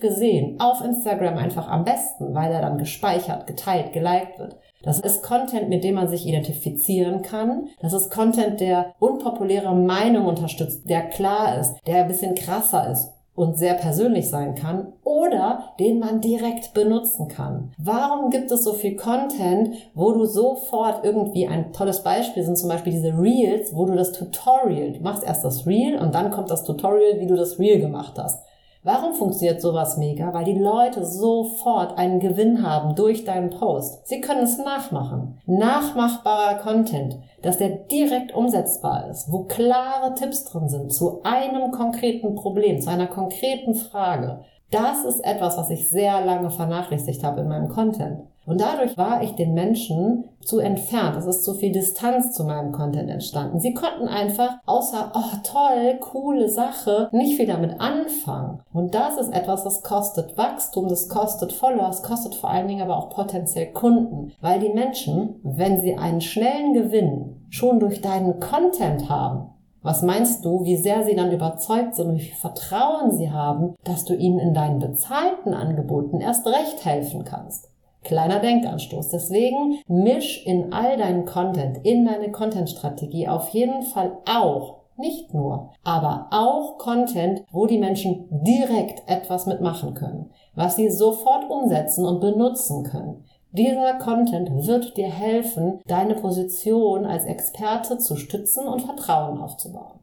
gesehen, 0.00 0.60
auf 0.60 0.84
Instagram 0.84 1.38
einfach 1.38 1.68
am 1.68 1.84
besten, 1.84 2.34
weil 2.34 2.52
er 2.52 2.60
dann 2.60 2.78
gespeichert, 2.78 3.46
geteilt, 3.46 3.92
geliked 3.92 4.38
wird? 4.38 4.56
Das 4.82 5.00
ist 5.00 5.22
Content, 5.22 5.68
mit 5.68 5.82
dem 5.82 5.96
man 5.96 6.08
sich 6.08 6.26
identifizieren 6.26 7.22
kann. 7.22 7.68
Das 7.80 7.92
ist 7.92 8.10
Content, 8.10 8.60
der 8.60 8.94
unpopuläre 9.00 9.74
Meinung 9.74 10.26
unterstützt, 10.26 10.88
der 10.88 11.08
klar 11.08 11.58
ist, 11.58 11.74
der 11.86 12.02
ein 12.02 12.08
bisschen 12.08 12.34
krasser 12.34 12.90
ist 12.90 13.17
und 13.38 13.56
sehr 13.56 13.74
persönlich 13.74 14.28
sein 14.28 14.56
kann 14.56 14.92
oder 15.04 15.74
den 15.78 16.00
man 16.00 16.20
direkt 16.20 16.74
benutzen 16.74 17.28
kann. 17.28 17.72
Warum 17.78 18.30
gibt 18.30 18.50
es 18.50 18.64
so 18.64 18.72
viel 18.72 18.96
Content, 18.96 19.74
wo 19.94 20.12
du 20.12 20.24
sofort 20.24 21.04
irgendwie 21.04 21.46
ein 21.46 21.72
tolles 21.72 22.02
Beispiel 22.02 22.42
sind 22.42 22.58
zum 22.58 22.68
Beispiel 22.68 22.92
diese 22.92 23.16
Reels, 23.16 23.74
wo 23.74 23.86
du 23.86 23.94
das 23.94 24.12
Tutorial, 24.12 24.92
du 24.92 25.02
machst 25.02 25.24
erst 25.24 25.44
das 25.44 25.66
Reel 25.66 25.96
und 25.98 26.14
dann 26.14 26.30
kommt 26.30 26.50
das 26.50 26.64
Tutorial, 26.64 27.20
wie 27.20 27.26
du 27.26 27.36
das 27.36 27.58
Reel 27.58 27.80
gemacht 27.80 28.14
hast. 28.18 28.42
Warum 28.84 29.14
funktioniert 29.14 29.60
sowas 29.60 29.96
mega? 29.96 30.32
Weil 30.32 30.44
die 30.44 30.58
Leute 30.58 31.04
sofort 31.04 31.98
einen 31.98 32.20
Gewinn 32.20 32.62
haben 32.62 32.94
durch 32.94 33.24
deinen 33.24 33.50
Post. 33.50 34.06
Sie 34.06 34.20
können 34.20 34.44
es 34.44 34.56
nachmachen. 34.58 35.40
Nachmachbarer 35.46 36.58
Content, 36.58 37.18
dass 37.42 37.58
der 37.58 37.70
direkt 37.70 38.34
umsetzbar 38.34 39.10
ist, 39.10 39.32
wo 39.32 39.44
klare 39.44 40.14
Tipps 40.14 40.44
drin 40.44 40.68
sind 40.68 40.92
zu 40.92 41.20
einem 41.24 41.72
konkreten 41.72 42.36
Problem, 42.36 42.80
zu 42.80 42.88
einer 42.88 43.08
konkreten 43.08 43.74
Frage. 43.74 44.44
Das 44.70 45.04
ist 45.04 45.24
etwas, 45.24 45.56
was 45.56 45.70
ich 45.70 45.88
sehr 45.88 46.24
lange 46.24 46.50
vernachlässigt 46.50 47.24
habe 47.24 47.40
in 47.40 47.48
meinem 47.48 47.68
Content. 47.68 48.20
Und 48.48 48.62
dadurch 48.62 48.96
war 48.96 49.22
ich 49.22 49.32
den 49.32 49.52
Menschen 49.52 50.24
zu 50.40 50.58
entfernt. 50.58 51.16
Es 51.16 51.26
ist 51.26 51.44
zu 51.44 51.52
viel 51.52 51.70
Distanz 51.70 52.32
zu 52.32 52.44
meinem 52.44 52.72
Content 52.72 53.10
entstanden. 53.10 53.60
Sie 53.60 53.74
konnten 53.74 54.08
einfach 54.08 54.56
außer, 54.64 55.12
oh 55.14 55.36
toll, 55.44 55.98
coole 56.00 56.48
Sache, 56.48 57.10
nicht 57.12 57.36
viel 57.36 57.46
damit 57.46 57.78
anfangen. 57.78 58.62
Und 58.72 58.94
das 58.94 59.18
ist 59.18 59.34
etwas, 59.34 59.64
das 59.64 59.82
kostet 59.82 60.38
Wachstum, 60.38 60.88
das 60.88 61.10
kostet 61.10 61.52
Followers, 61.52 62.02
kostet 62.02 62.34
vor 62.36 62.48
allen 62.48 62.68
Dingen 62.68 62.80
aber 62.80 62.96
auch 62.96 63.10
potenziell 63.10 63.66
Kunden. 63.72 64.32
Weil 64.40 64.60
die 64.60 64.72
Menschen, 64.72 65.40
wenn 65.42 65.82
sie 65.82 65.96
einen 65.96 66.22
schnellen 66.22 66.72
Gewinn 66.72 67.46
schon 67.50 67.78
durch 67.78 68.00
deinen 68.00 68.40
Content 68.40 69.10
haben, 69.10 69.50
was 69.82 70.02
meinst 70.02 70.46
du, 70.46 70.64
wie 70.64 70.76
sehr 70.76 71.04
sie 71.04 71.14
dann 71.14 71.32
überzeugt 71.32 71.96
sind 71.96 72.08
und 72.08 72.16
wie 72.16 72.24
viel 72.24 72.36
Vertrauen 72.36 73.12
sie 73.12 73.30
haben, 73.30 73.74
dass 73.84 74.06
du 74.06 74.14
ihnen 74.14 74.38
in 74.38 74.54
deinen 74.54 74.78
bezahlten 74.78 75.52
Angeboten 75.52 76.22
erst 76.22 76.46
recht 76.46 76.86
helfen 76.86 77.24
kannst? 77.24 77.68
Kleiner 78.04 78.38
Denkanstoß. 78.40 79.08
Deswegen 79.10 79.78
misch 79.86 80.46
in 80.46 80.72
all 80.72 80.96
deinen 80.96 81.24
Content, 81.24 81.84
in 81.84 82.04
deine 82.04 82.30
Content-Strategie 82.30 83.28
auf 83.28 83.48
jeden 83.50 83.82
Fall 83.82 84.18
auch, 84.26 84.78
nicht 84.96 85.32
nur, 85.32 85.70
aber 85.84 86.26
auch 86.32 86.76
Content, 86.78 87.44
wo 87.52 87.66
die 87.66 87.78
Menschen 87.78 88.26
direkt 88.30 89.08
etwas 89.08 89.46
mitmachen 89.46 89.94
können, 89.94 90.30
was 90.54 90.74
sie 90.76 90.90
sofort 90.90 91.48
umsetzen 91.48 92.04
und 92.04 92.20
benutzen 92.20 92.82
können. 92.82 93.24
Dieser 93.52 93.94
Content 93.94 94.66
wird 94.66 94.96
dir 94.96 95.08
helfen, 95.08 95.80
deine 95.86 96.16
Position 96.16 97.06
als 97.06 97.24
Experte 97.24 97.98
zu 97.98 98.16
stützen 98.16 98.66
und 98.66 98.82
Vertrauen 98.82 99.40
aufzubauen. 99.40 100.00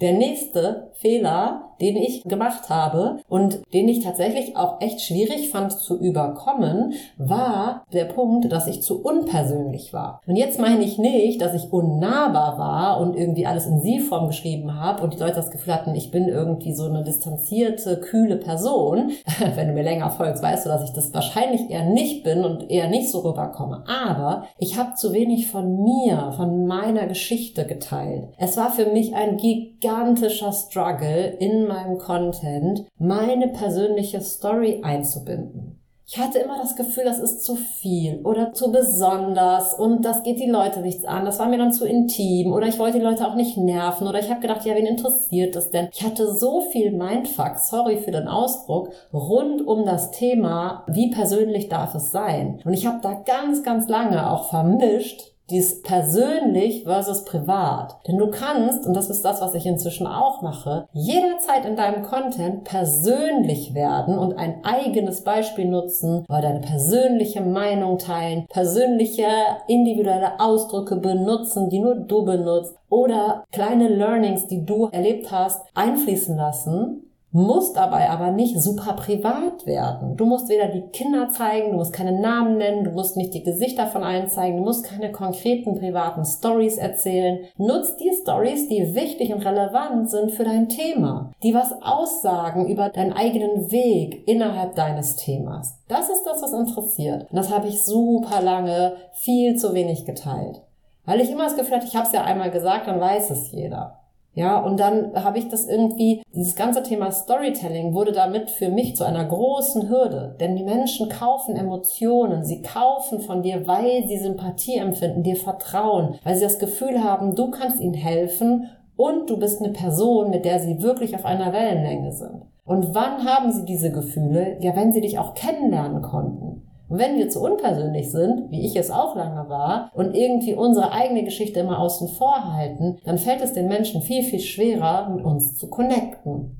Der 0.00 0.12
nächste 0.12 0.92
Fehler, 0.94 1.72
den 1.80 1.96
ich 1.96 2.24
gemacht 2.24 2.70
habe 2.70 3.18
und 3.28 3.60
den 3.72 3.88
ich 3.88 4.04
tatsächlich 4.04 4.56
auch 4.56 4.80
echt 4.80 5.00
schwierig 5.00 5.50
fand 5.50 5.72
zu 5.72 5.98
überkommen, 5.98 6.94
war 7.16 7.84
der 7.92 8.04
Punkt, 8.04 8.50
dass 8.50 8.66
ich 8.66 8.82
zu 8.82 9.02
unpersönlich 9.02 9.92
war. 9.92 10.20
Und 10.26 10.36
jetzt 10.36 10.60
meine 10.60 10.82
ich 10.82 10.98
nicht, 10.98 11.40
dass 11.40 11.54
ich 11.54 11.72
unnahbar 11.72 12.58
war 12.58 13.00
und 13.00 13.16
irgendwie 13.16 13.46
alles 13.46 13.66
in 13.66 13.80
Sie-Form 13.80 14.28
geschrieben 14.28 14.74
habe 14.74 15.02
und 15.02 15.14
die 15.14 15.18
Leute 15.18 15.36
das 15.36 15.50
Gefühl 15.50 15.74
hatten, 15.74 15.94
ich 15.94 16.10
bin 16.10 16.28
irgendwie 16.28 16.74
so 16.74 16.84
eine 16.84 17.04
distanzierte, 17.04 18.00
kühle 18.00 18.36
Person. 18.36 19.10
Wenn 19.54 19.68
du 19.68 19.74
mir 19.74 19.84
länger 19.84 20.10
folgst, 20.10 20.42
weißt 20.42 20.66
du, 20.66 20.70
dass 20.70 20.84
ich 20.84 20.92
das 20.92 21.14
wahrscheinlich 21.14 21.70
eher 21.70 21.84
nicht 21.84 22.24
bin 22.24 22.44
und 22.44 22.70
eher 22.70 22.88
nicht 22.88 23.10
so 23.10 23.20
rüberkomme. 23.20 23.84
Aber 23.86 24.44
ich 24.58 24.78
habe 24.78 24.94
zu 24.94 25.12
wenig 25.12 25.50
von 25.50 25.82
mir, 25.82 26.32
von 26.36 26.66
meiner 26.66 27.06
Geschichte 27.06 27.66
geteilt. 27.66 28.28
Es 28.36 28.56
war 28.56 28.70
für 28.70 28.86
mich 28.86 29.14
ein 29.14 29.36
gigantisches 29.36 29.87
gigantischer 29.88 30.52
Struggle 30.52 31.36
in 31.38 31.66
meinem 31.66 31.96
Content, 31.96 32.84
meine 32.98 33.48
persönliche 33.48 34.20
Story 34.20 34.82
einzubinden. 34.82 35.80
Ich 36.06 36.18
hatte 36.18 36.38
immer 36.38 36.58
das 36.58 36.76
Gefühl, 36.76 37.04
das 37.04 37.18
ist 37.18 37.42
zu 37.42 37.54
viel 37.54 38.20
oder 38.24 38.52
zu 38.52 38.70
besonders 38.70 39.74
und 39.74 40.04
das 40.04 40.22
geht 40.22 40.40
die 40.40 40.50
Leute 40.50 40.80
nichts 40.80 41.04
an. 41.04 41.24
Das 41.24 41.38
war 41.38 41.48
mir 41.48 41.58
dann 41.58 41.72
zu 41.72 41.86
intim 41.86 42.52
oder 42.52 42.66
ich 42.66 42.78
wollte 42.78 42.98
die 42.98 43.04
Leute 43.04 43.26
auch 43.26 43.34
nicht 43.34 43.56
nerven 43.56 44.06
oder 44.06 44.18
ich 44.18 44.30
habe 44.30 44.40
gedacht, 44.40 44.64
ja, 44.64 44.74
wen 44.74 44.86
interessiert 44.86 45.56
das 45.56 45.70
denn? 45.70 45.88
Ich 45.92 46.02
hatte 46.02 46.34
so 46.34 46.62
viel 46.62 46.92
Mindfuck, 46.92 47.58
sorry 47.58 47.98
für 47.98 48.10
den 48.10 48.28
Ausdruck, 48.28 48.90
rund 49.12 49.66
um 49.66 49.84
das 49.84 50.10
Thema, 50.10 50.84
wie 50.86 51.10
persönlich 51.10 51.68
darf 51.68 51.94
es 51.94 52.10
sein? 52.10 52.60
Und 52.64 52.72
ich 52.72 52.86
habe 52.86 53.00
da 53.02 53.12
ganz, 53.12 53.62
ganz 53.62 53.88
lange 53.88 54.30
auch 54.30 54.48
vermischt, 54.48 55.37
dies 55.50 55.82
persönlich 55.82 56.84
versus 56.84 57.24
privat. 57.24 57.96
Denn 58.06 58.18
du 58.18 58.30
kannst, 58.30 58.86
und 58.86 58.94
das 58.94 59.10
ist 59.10 59.24
das, 59.24 59.40
was 59.40 59.54
ich 59.54 59.66
inzwischen 59.66 60.06
auch 60.06 60.42
mache, 60.42 60.86
jederzeit 60.92 61.64
in 61.64 61.76
deinem 61.76 62.02
Content 62.02 62.64
persönlich 62.64 63.74
werden 63.74 64.18
und 64.18 64.38
ein 64.38 64.64
eigenes 64.64 65.24
Beispiel 65.24 65.66
nutzen 65.66 66.24
oder 66.28 66.42
deine 66.42 66.60
persönliche 66.60 67.40
Meinung 67.40 67.98
teilen, 67.98 68.46
persönliche 68.48 69.26
individuelle 69.66 70.40
Ausdrücke 70.40 70.96
benutzen, 70.96 71.70
die 71.70 71.80
nur 71.80 71.94
du 71.94 72.24
benutzt 72.24 72.74
oder 72.90 73.44
kleine 73.52 73.88
Learnings, 73.88 74.46
die 74.46 74.64
du 74.64 74.88
erlebt 74.92 75.30
hast, 75.30 75.62
einfließen 75.74 76.36
lassen 76.36 77.07
musst 77.38 77.76
dabei 77.76 78.10
aber 78.10 78.30
nicht 78.30 78.60
super 78.60 78.94
privat 78.94 79.64
werden. 79.64 80.16
Du 80.16 80.26
musst 80.26 80.48
weder 80.48 80.68
die 80.68 80.88
Kinder 80.88 81.28
zeigen, 81.28 81.70
du 81.70 81.76
musst 81.76 81.92
keine 81.92 82.20
Namen 82.20 82.56
nennen, 82.58 82.84
du 82.84 82.90
musst 82.90 83.16
nicht 83.16 83.32
die 83.32 83.42
Gesichter 83.42 83.86
von 83.86 84.02
allen 84.02 84.28
zeigen, 84.28 84.56
du 84.58 84.64
musst 84.64 84.84
keine 84.84 85.12
konkreten 85.12 85.78
privaten 85.78 86.24
Stories 86.24 86.78
erzählen. 86.78 87.40
Nutz 87.56 87.96
die 87.96 88.12
Stories, 88.22 88.68
die 88.68 88.94
wichtig 88.94 89.32
und 89.32 89.44
relevant 89.44 90.10
sind 90.10 90.32
für 90.32 90.44
dein 90.44 90.68
Thema, 90.68 91.32
die 91.42 91.54
was 91.54 91.72
aussagen 91.80 92.68
über 92.68 92.88
deinen 92.88 93.12
eigenen 93.12 93.70
Weg 93.70 94.26
innerhalb 94.26 94.74
deines 94.74 95.16
Themas. 95.16 95.78
Das 95.88 96.10
ist 96.10 96.24
das, 96.24 96.42
was 96.42 96.52
interessiert. 96.52 97.30
Und 97.30 97.36
das 97.36 97.52
habe 97.52 97.68
ich 97.68 97.84
super 97.84 98.42
lange 98.42 98.94
viel 99.12 99.56
zu 99.56 99.74
wenig 99.74 100.04
geteilt. 100.04 100.62
Weil 101.04 101.20
ich 101.20 101.30
immer 101.30 101.44
das 101.44 101.56
Gefühl 101.56 101.76
hatte, 101.76 101.86
ich 101.86 101.96
habe 101.96 102.06
es 102.06 102.12
ja 102.12 102.22
einmal 102.22 102.50
gesagt, 102.50 102.86
dann 102.86 103.00
weiß 103.00 103.30
es 103.30 103.52
jeder. 103.52 103.98
Ja, 104.38 104.60
und 104.60 104.78
dann 104.78 105.12
habe 105.16 105.40
ich 105.40 105.48
das 105.48 105.66
irgendwie, 105.66 106.22
dieses 106.32 106.54
ganze 106.54 106.84
Thema 106.84 107.10
Storytelling 107.10 107.92
wurde 107.92 108.12
damit 108.12 108.50
für 108.50 108.68
mich 108.68 108.94
zu 108.94 109.02
einer 109.02 109.24
großen 109.24 109.88
Hürde. 109.88 110.36
Denn 110.38 110.54
die 110.54 110.62
Menschen 110.62 111.08
kaufen 111.08 111.56
Emotionen, 111.56 112.44
sie 112.44 112.62
kaufen 112.62 113.18
von 113.18 113.42
dir, 113.42 113.66
weil 113.66 114.06
sie 114.06 114.16
Sympathie 114.16 114.76
empfinden, 114.76 115.24
dir 115.24 115.34
vertrauen, 115.34 116.20
weil 116.22 116.36
sie 116.36 116.44
das 116.44 116.60
Gefühl 116.60 117.02
haben, 117.02 117.34
du 117.34 117.50
kannst 117.50 117.80
ihnen 117.80 117.94
helfen 117.94 118.68
und 118.94 119.28
du 119.28 119.40
bist 119.40 119.60
eine 119.60 119.72
Person, 119.72 120.30
mit 120.30 120.44
der 120.44 120.60
sie 120.60 120.82
wirklich 120.82 121.16
auf 121.16 121.24
einer 121.24 121.52
Wellenlänge 121.52 122.12
sind. 122.12 122.42
Und 122.64 122.94
wann 122.94 123.24
haben 123.24 123.50
sie 123.50 123.64
diese 123.64 123.90
Gefühle? 123.90 124.58
Ja, 124.60 124.76
wenn 124.76 124.92
sie 124.92 125.00
dich 125.00 125.18
auch 125.18 125.34
kennenlernen 125.34 126.00
konnten. 126.00 126.67
Und 126.88 126.98
wenn 126.98 127.16
wir 127.16 127.28
zu 127.28 127.40
unpersönlich 127.40 128.10
sind, 128.10 128.50
wie 128.50 128.64
ich 128.64 128.76
es 128.76 128.90
auch 128.90 129.14
lange 129.14 129.48
war, 129.48 129.90
und 129.94 130.14
irgendwie 130.14 130.54
unsere 130.54 130.92
eigene 130.92 131.24
Geschichte 131.24 131.60
immer 131.60 131.78
außen 131.80 132.08
vor 132.08 132.54
halten, 132.54 132.98
dann 133.04 133.18
fällt 133.18 133.42
es 133.42 133.52
den 133.52 133.68
Menschen 133.68 134.02
viel, 134.02 134.22
viel 134.22 134.40
schwerer, 134.40 135.10
mit 135.10 135.24
uns 135.24 135.56
zu 135.56 135.68
connecten. 135.68 136.58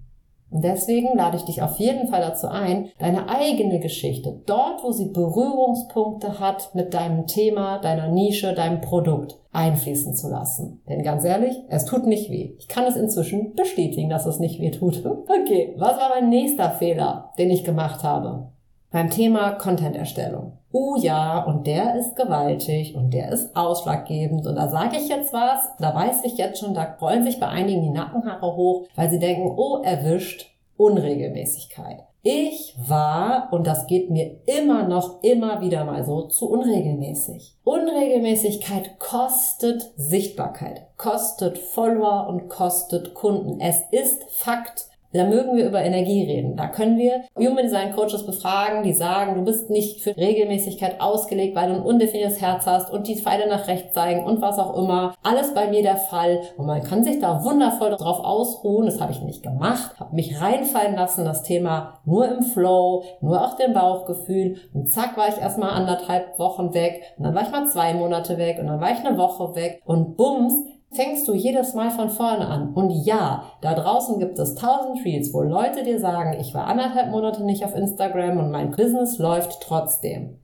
Und 0.51 0.65
deswegen 0.65 1.15
lade 1.15 1.37
ich 1.37 1.45
dich 1.45 1.61
auf 1.61 1.79
jeden 1.79 2.09
Fall 2.09 2.23
dazu 2.23 2.49
ein, 2.49 2.89
deine 2.99 3.29
eigene 3.29 3.81
Geschichte, 3.81 4.41
dort 4.47 4.83
wo 4.83 4.93
sie 4.93 5.11
Berührungspunkte 5.11 6.41
hat 6.41 6.75
mit 6.75 6.95
deinem 6.95 7.27
Thema, 7.27 7.79
deiner 7.79 8.09
Nische, 8.09 8.55
deinem 8.55 8.81
Produkt, 8.81 9.39
einfließen 9.53 10.15
zu 10.15 10.29
lassen. 10.29 10.81
Denn 10.89 11.03
ganz 11.03 11.25
ehrlich, 11.25 11.55
es 11.69 11.85
tut 11.85 12.07
nicht 12.07 12.31
weh. 12.31 12.55
Ich 12.59 12.69
kann 12.69 12.85
es 12.85 12.97
inzwischen 12.97 13.55
bestätigen, 13.55 14.09
dass 14.09 14.25
es 14.25 14.39
nicht 14.39 14.61
weh 14.61 14.71
tut. 14.71 15.05
Okay, 15.29 15.75
was 15.77 15.97
war 15.99 16.11
mein 16.11 16.31
nächster 16.31 16.71
Fehler, 16.71 17.33
den 17.39 17.51
ich 17.51 17.65
gemacht 17.65 18.03
habe? 18.03 18.49
Beim 18.90 19.11
Thema 19.11 19.52
Content-Erstellung. 19.52 20.59
Oh 20.71 20.97
ja, 21.00 21.42
und 21.45 21.66
der 21.66 21.97
ist 21.97 22.16
gewaltig 22.16 22.95
und 22.95 23.12
der 23.12 23.30
ist 23.33 23.57
ausschlaggebend. 23.57 24.47
Und 24.47 24.57
da 24.57 24.68
sage 24.68 24.97
ich 24.97 25.09
jetzt 25.09 25.33
was, 25.33 25.76
da 25.78 25.95
weiß 25.95 26.25
ich 26.25 26.37
jetzt 26.37 26.61
schon, 26.61 26.75
da 26.75 26.97
rollen 27.00 27.25
sich 27.25 27.40
bei 27.40 27.49
einigen 27.49 27.83
die 27.83 27.90
Nackenhaare 27.90 28.54
hoch, 28.54 28.87
weil 28.95 29.11
sie 29.11 29.18
denken, 29.18 29.54
oh, 29.57 29.83
erwischt 29.83 30.50
Unregelmäßigkeit. 30.76 32.04
Ich 32.23 32.75
war, 32.76 33.49
und 33.52 33.66
das 33.66 33.87
geht 33.87 34.11
mir 34.11 34.40
immer 34.47 34.87
noch 34.87 35.23
immer 35.23 35.61
wieder 35.61 35.85
mal 35.85 36.04
so, 36.04 36.23
zu 36.23 36.50
unregelmäßig. 36.50 37.57
Unregelmäßigkeit 37.64 38.99
kostet 38.99 39.92
Sichtbarkeit, 39.97 40.88
kostet 40.97 41.59
Follower 41.59 42.26
und 42.28 42.49
kostet 42.49 43.14
Kunden. 43.14 43.61
Es 43.61 43.83
ist 43.92 44.25
Fakt. 44.30 44.88
Da 45.12 45.25
mögen 45.25 45.57
wir 45.57 45.67
über 45.67 45.83
Energie 45.83 46.25
reden. 46.25 46.57
Da 46.57 46.67
können 46.67 46.99
wir 46.99 47.25
Human 47.37 47.65
Design 47.65 47.95
Coaches 47.95 48.27
befragen, 48.27 48.83
die 48.83 48.93
sagen, 48.93 49.37
du 49.37 49.43
bist 49.43 49.71
nicht 49.71 50.03
für 50.03 50.15
Regelmäßigkeit 50.15 51.00
ausgelegt, 51.00 51.57
weil 51.57 51.69
du 51.69 51.77
ein 51.77 51.83
undefiniertes 51.83 52.43
Herz 52.43 52.67
hast 52.67 52.93
und 52.93 53.09
die 53.09 53.17
Pfeile 53.17 53.49
nach 53.49 53.69
rechts 53.69 53.95
zeigen 53.95 54.25
und 54.25 54.43
was 54.43 54.59
auch 54.59 54.77
immer. 54.77 55.15
Alles 55.23 55.55
bei 55.55 55.69
mir 55.69 55.83
der 55.83 55.97
Fall. 55.97 56.41
Und 56.59 56.67
man 56.67 56.83
kann 56.83 57.05
sich 57.05 57.21
da 57.21 57.43
wundervoll 57.43 57.97
drauf 57.97 58.21
ausruhen. 58.21 58.85
Das 58.85 59.00
habe 59.00 59.12
ich 59.12 59.23
nicht 59.23 59.43
gemacht. 59.43 59.99
Habe 59.99 60.15
mich 60.15 60.41
reinfallen 60.41 60.95
lassen, 60.95 61.25
das 61.25 61.43
Thema 61.43 62.00
nur 62.05 62.29
im 62.29 62.43
Flow, 62.43 63.05
nur 63.23 63.43
auf 63.43 63.57
dem 63.57 63.73
Bauchgefühl. 63.73 64.57
Und 64.75 64.91
zack 64.91 65.17
war 65.17 65.29
ich 65.29 65.38
erstmal 65.38 65.71
anderthalb 65.71 66.38
Wochen 66.38 66.75
weg. 66.75 67.03
Und 67.17 67.25
dann 67.25 67.35
war 67.35 67.43
ich 67.43 67.50
mal 67.50 67.67
zwei 67.67 67.95
Monate 67.95 68.37
weg. 68.37 68.59
Und 68.61 68.67
dann 68.67 68.81
war 68.81 68.91
ich 68.91 68.99
eine 68.99 69.17
Woche 69.17 69.55
weg. 69.55 69.81
Und 69.87 70.17
bums, 70.19 70.53
fängst 70.92 71.28
du 71.28 71.35
jedes 71.35 71.75
Mal 71.75 71.90
von 71.90 72.11
vorne 72.11 72.47
an. 72.47 72.73
Und 72.75 72.90
ja, 73.04 73.45
da 73.61 73.75
draußen 73.75 74.18
gibt 74.18 74.38
es 74.38 74.54
tausend 74.54 75.04
Reels, 75.04 75.33
wo 75.35 75.42
Leute 75.42 75.85
dir 75.85 76.00
sagen, 76.00 76.38
ich 76.40 76.54
war 76.54 76.66
anderthalb 76.66 77.11
Monate 77.11 77.45
nicht 77.45 77.64
auf 77.64 77.75
Instagram 77.75 78.38
und 78.38 78.50
mein 78.50 78.71
Business 78.71 79.18
läuft 79.18 79.61
trotzdem. 79.62 80.38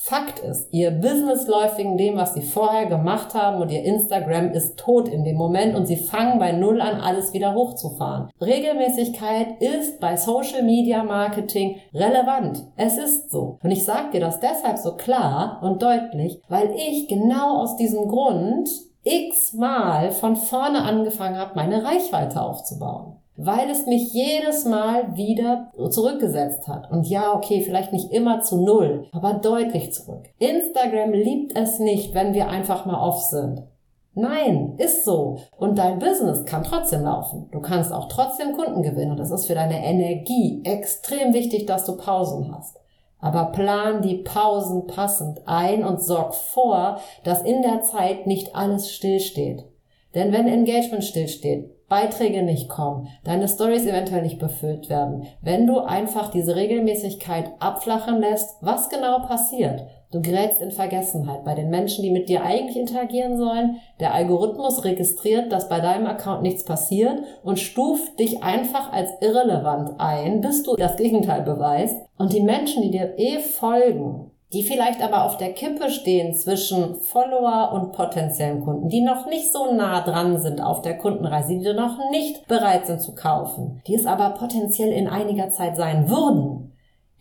Fakt 0.00 0.38
ist, 0.38 0.72
ihr 0.72 0.92
Business 0.92 1.48
läuft 1.48 1.76
wegen 1.76 1.98
dem, 1.98 2.16
was 2.16 2.32
sie 2.32 2.42
vorher 2.42 2.86
gemacht 2.86 3.34
haben 3.34 3.60
und 3.60 3.70
ihr 3.72 3.82
Instagram 3.82 4.52
ist 4.52 4.78
tot 4.78 5.08
in 5.08 5.24
dem 5.24 5.36
Moment 5.36 5.74
und 5.74 5.86
sie 5.86 5.96
fangen 5.96 6.38
bei 6.38 6.52
Null 6.52 6.80
an, 6.80 7.00
alles 7.00 7.32
wieder 7.32 7.52
hochzufahren. 7.52 8.30
Regelmäßigkeit 8.40 9.60
ist 9.60 9.98
bei 9.98 10.16
Social 10.16 10.62
Media 10.62 11.02
Marketing 11.02 11.80
relevant. 11.92 12.64
Es 12.76 12.96
ist 12.96 13.32
so. 13.32 13.58
Und 13.60 13.72
ich 13.72 13.84
sage 13.84 14.12
dir 14.12 14.20
das 14.20 14.38
deshalb 14.38 14.78
so 14.78 14.94
klar 14.94 15.58
und 15.62 15.82
deutlich, 15.82 16.40
weil 16.48 16.70
ich 16.76 17.08
genau 17.08 17.58
aus 17.58 17.76
diesem 17.76 18.06
Grund 18.06 18.68
x-mal 19.08 20.10
von 20.10 20.36
vorne 20.36 20.82
angefangen 20.82 21.38
habe, 21.38 21.52
meine 21.54 21.84
Reichweite 21.84 22.42
aufzubauen. 22.42 23.16
Weil 23.36 23.70
es 23.70 23.86
mich 23.86 24.12
jedes 24.12 24.64
Mal 24.64 25.16
wieder 25.16 25.72
zurückgesetzt 25.90 26.66
hat. 26.66 26.90
Und 26.90 27.06
ja, 27.08 27.32
okay, 27.32 27.62
vielleicht 27.62 27.92
nicht 27.92 28.10
immer 28.10 28.42
zu 28.42 28.60
null, 28.64 29.06
aber 29.12 29.34
deutlich 29.34 29.92
zurück. 29.92 30.24
Instagram 30.38 31.12
liebt 31.12 31.56
es 31.56 31.78
nicht, 31.78 32.14
wenn 32.14 32.34
wir 32.34 32.48
einfach 32.48 32.84
mal 32.84 33.00
off 33.00 33.22
sind. 33.22 33.62
Nein, 34.14 34.74
ist 34.78 35.04
so. 35.04 35.38
Und 35.56 35.78
dein 35.78 36.00
Business 36.00 36.44
kann 36.44 36.64
trotzdem 36.64 37.04
laufen. 37.04 37.48
Du 37.52 37.60
kannst 37.60 37.92
auch 37.92 38.08
trotzdem 38.08 38.52
Kunden 38.52 38.82
gewinnen. 38.82 39.12
Und 39.12 39.20
das 39.20 39.30
ist 39.30 39.46
für 39.46 39.54
deine 39.54 39.84
Energie 39.84 40.60
extrem 40.64 41.32
wichtig, 41.32 41.66
dass 41.66 41.84
du 41.84 41.96
Pausen 41.96 42.52
hast. 42.52 42.76
Aber 43.20 43.46
plan 43.46 44.02
die 44.02 44.18
Pausen 44.18 44.86
passend 44.86 45.40
ein 45.46 45.84
und 45.84 46.02
sorg 46.02 46.34
vor, 46.34 47.00
dass 47.24 47.42
in 47.42 47.62
der 47.62 47.82
Zeit 47.82 48.26
nicht 48.26 48.54
alles 48.54 48.92
stillsteht. 48.92 49.64
Denn 50.14 50.32
wenn 50.32 50.46
Engagement 50.46 51.04
stillsteht, 51.04 51.70
Beiträge 51.88 52.42
nicht 52.42 52.68
kommen, 52.68 53.08
deine 53.24 53.48
Stories 53.48 53.86
eventuell 53.86 54.22
nicht 54.22 54.38
befüllt 54.38 54.90
werden, 54.90 55.26
wenn 55.40 55.66
du 55.66 55.80
einfach 55.80 56.30
diese 56.30 56.54
Regelmäßigkeit 56.54 57.50
abflachen 57.60 58.20
lässt, 58.20 58.56
was 58.60 58.90
genau 58.90 59.20
passiert? 59.20 59.86
Du 60.10 60.22
gerätst 60.22 60.62
in 60.62 60.70
Vergessenheit 60.70 61.44
bei 61.44 61.54
den 61.54 61.68
Menschen, 61.68 62.02
die 62.02 62.10
mit 62.10 62.30
dir 62.30 62.42
eigentlich 62.42 62.78
interagieren 62.78 63.36
sollen. 63.36 63.76
Der 64.00 64.14
Algorithmus 64.14 64.84
registriert, 64.84 65.52
dass 65.52 65.68
bei 65.68 65.80
deinem 65.80 66.06
Account 66.06 66.40
nichts 66.40 66.64
passiert 66.64 67.18
und 67.42 67.58
stuft 67.58 68.18
dich 68.18 68.42
einfach 68.42 68.90
als 68.90 69.10
irrelevant 69.20 70.00
ein, 70.00 70.40
bis 70.40 70.62
du 70.62 70.76
das 70.76 70.96
Gegenteil 70.96 71.42
beweist. 71.42 71.96
Und 72.16 72.32
die 72.32 72.40
Menschen, 72.40 72.82
die 72.82 72.90
dir 72.90 73.18
eh 73.18 73.38
folgen, 73.38 74.30
die 74.52 74.62
vielleicht 74.62 75.02
aber 75.02 75.24
auf 75.24 75.36
der 75.36 75.52
Kippe 75.52 75.90
stehen 75.90 76.34
zwischen 76.34 76.96
Follower 77.00 77.72
und 77.72 77.92
potenziellen 77.92 78.62
Kunden, 78.62 78.88
die 78.88 79.02
noch 79.02 79.26
nicht 79.26 79.52
so 79.52 79.74
nah 79.74 80.00
dran 80.00 80.40
sind 80.40 80.60
auf 80.60 80.80
der 80.80 80.96
Kundenreise, 80.96 81.58
die 81.58 81.72
noch 81.74 81.98
nicht 82.10 82.46
bereit 82.48 82.86
sind 82.86 83.02
zu 83.02 83.14
kaufen, 83.14 83.82
die 83.86 83.94
es 83.94 84.06
aber 84.06 84.30
potenziell 84.30 84.92
in 84.92 85.06
einiger 85.06 85.50
Zeit 85.50 85.76
sein 85.76 86.08
würden, 86.08 86.72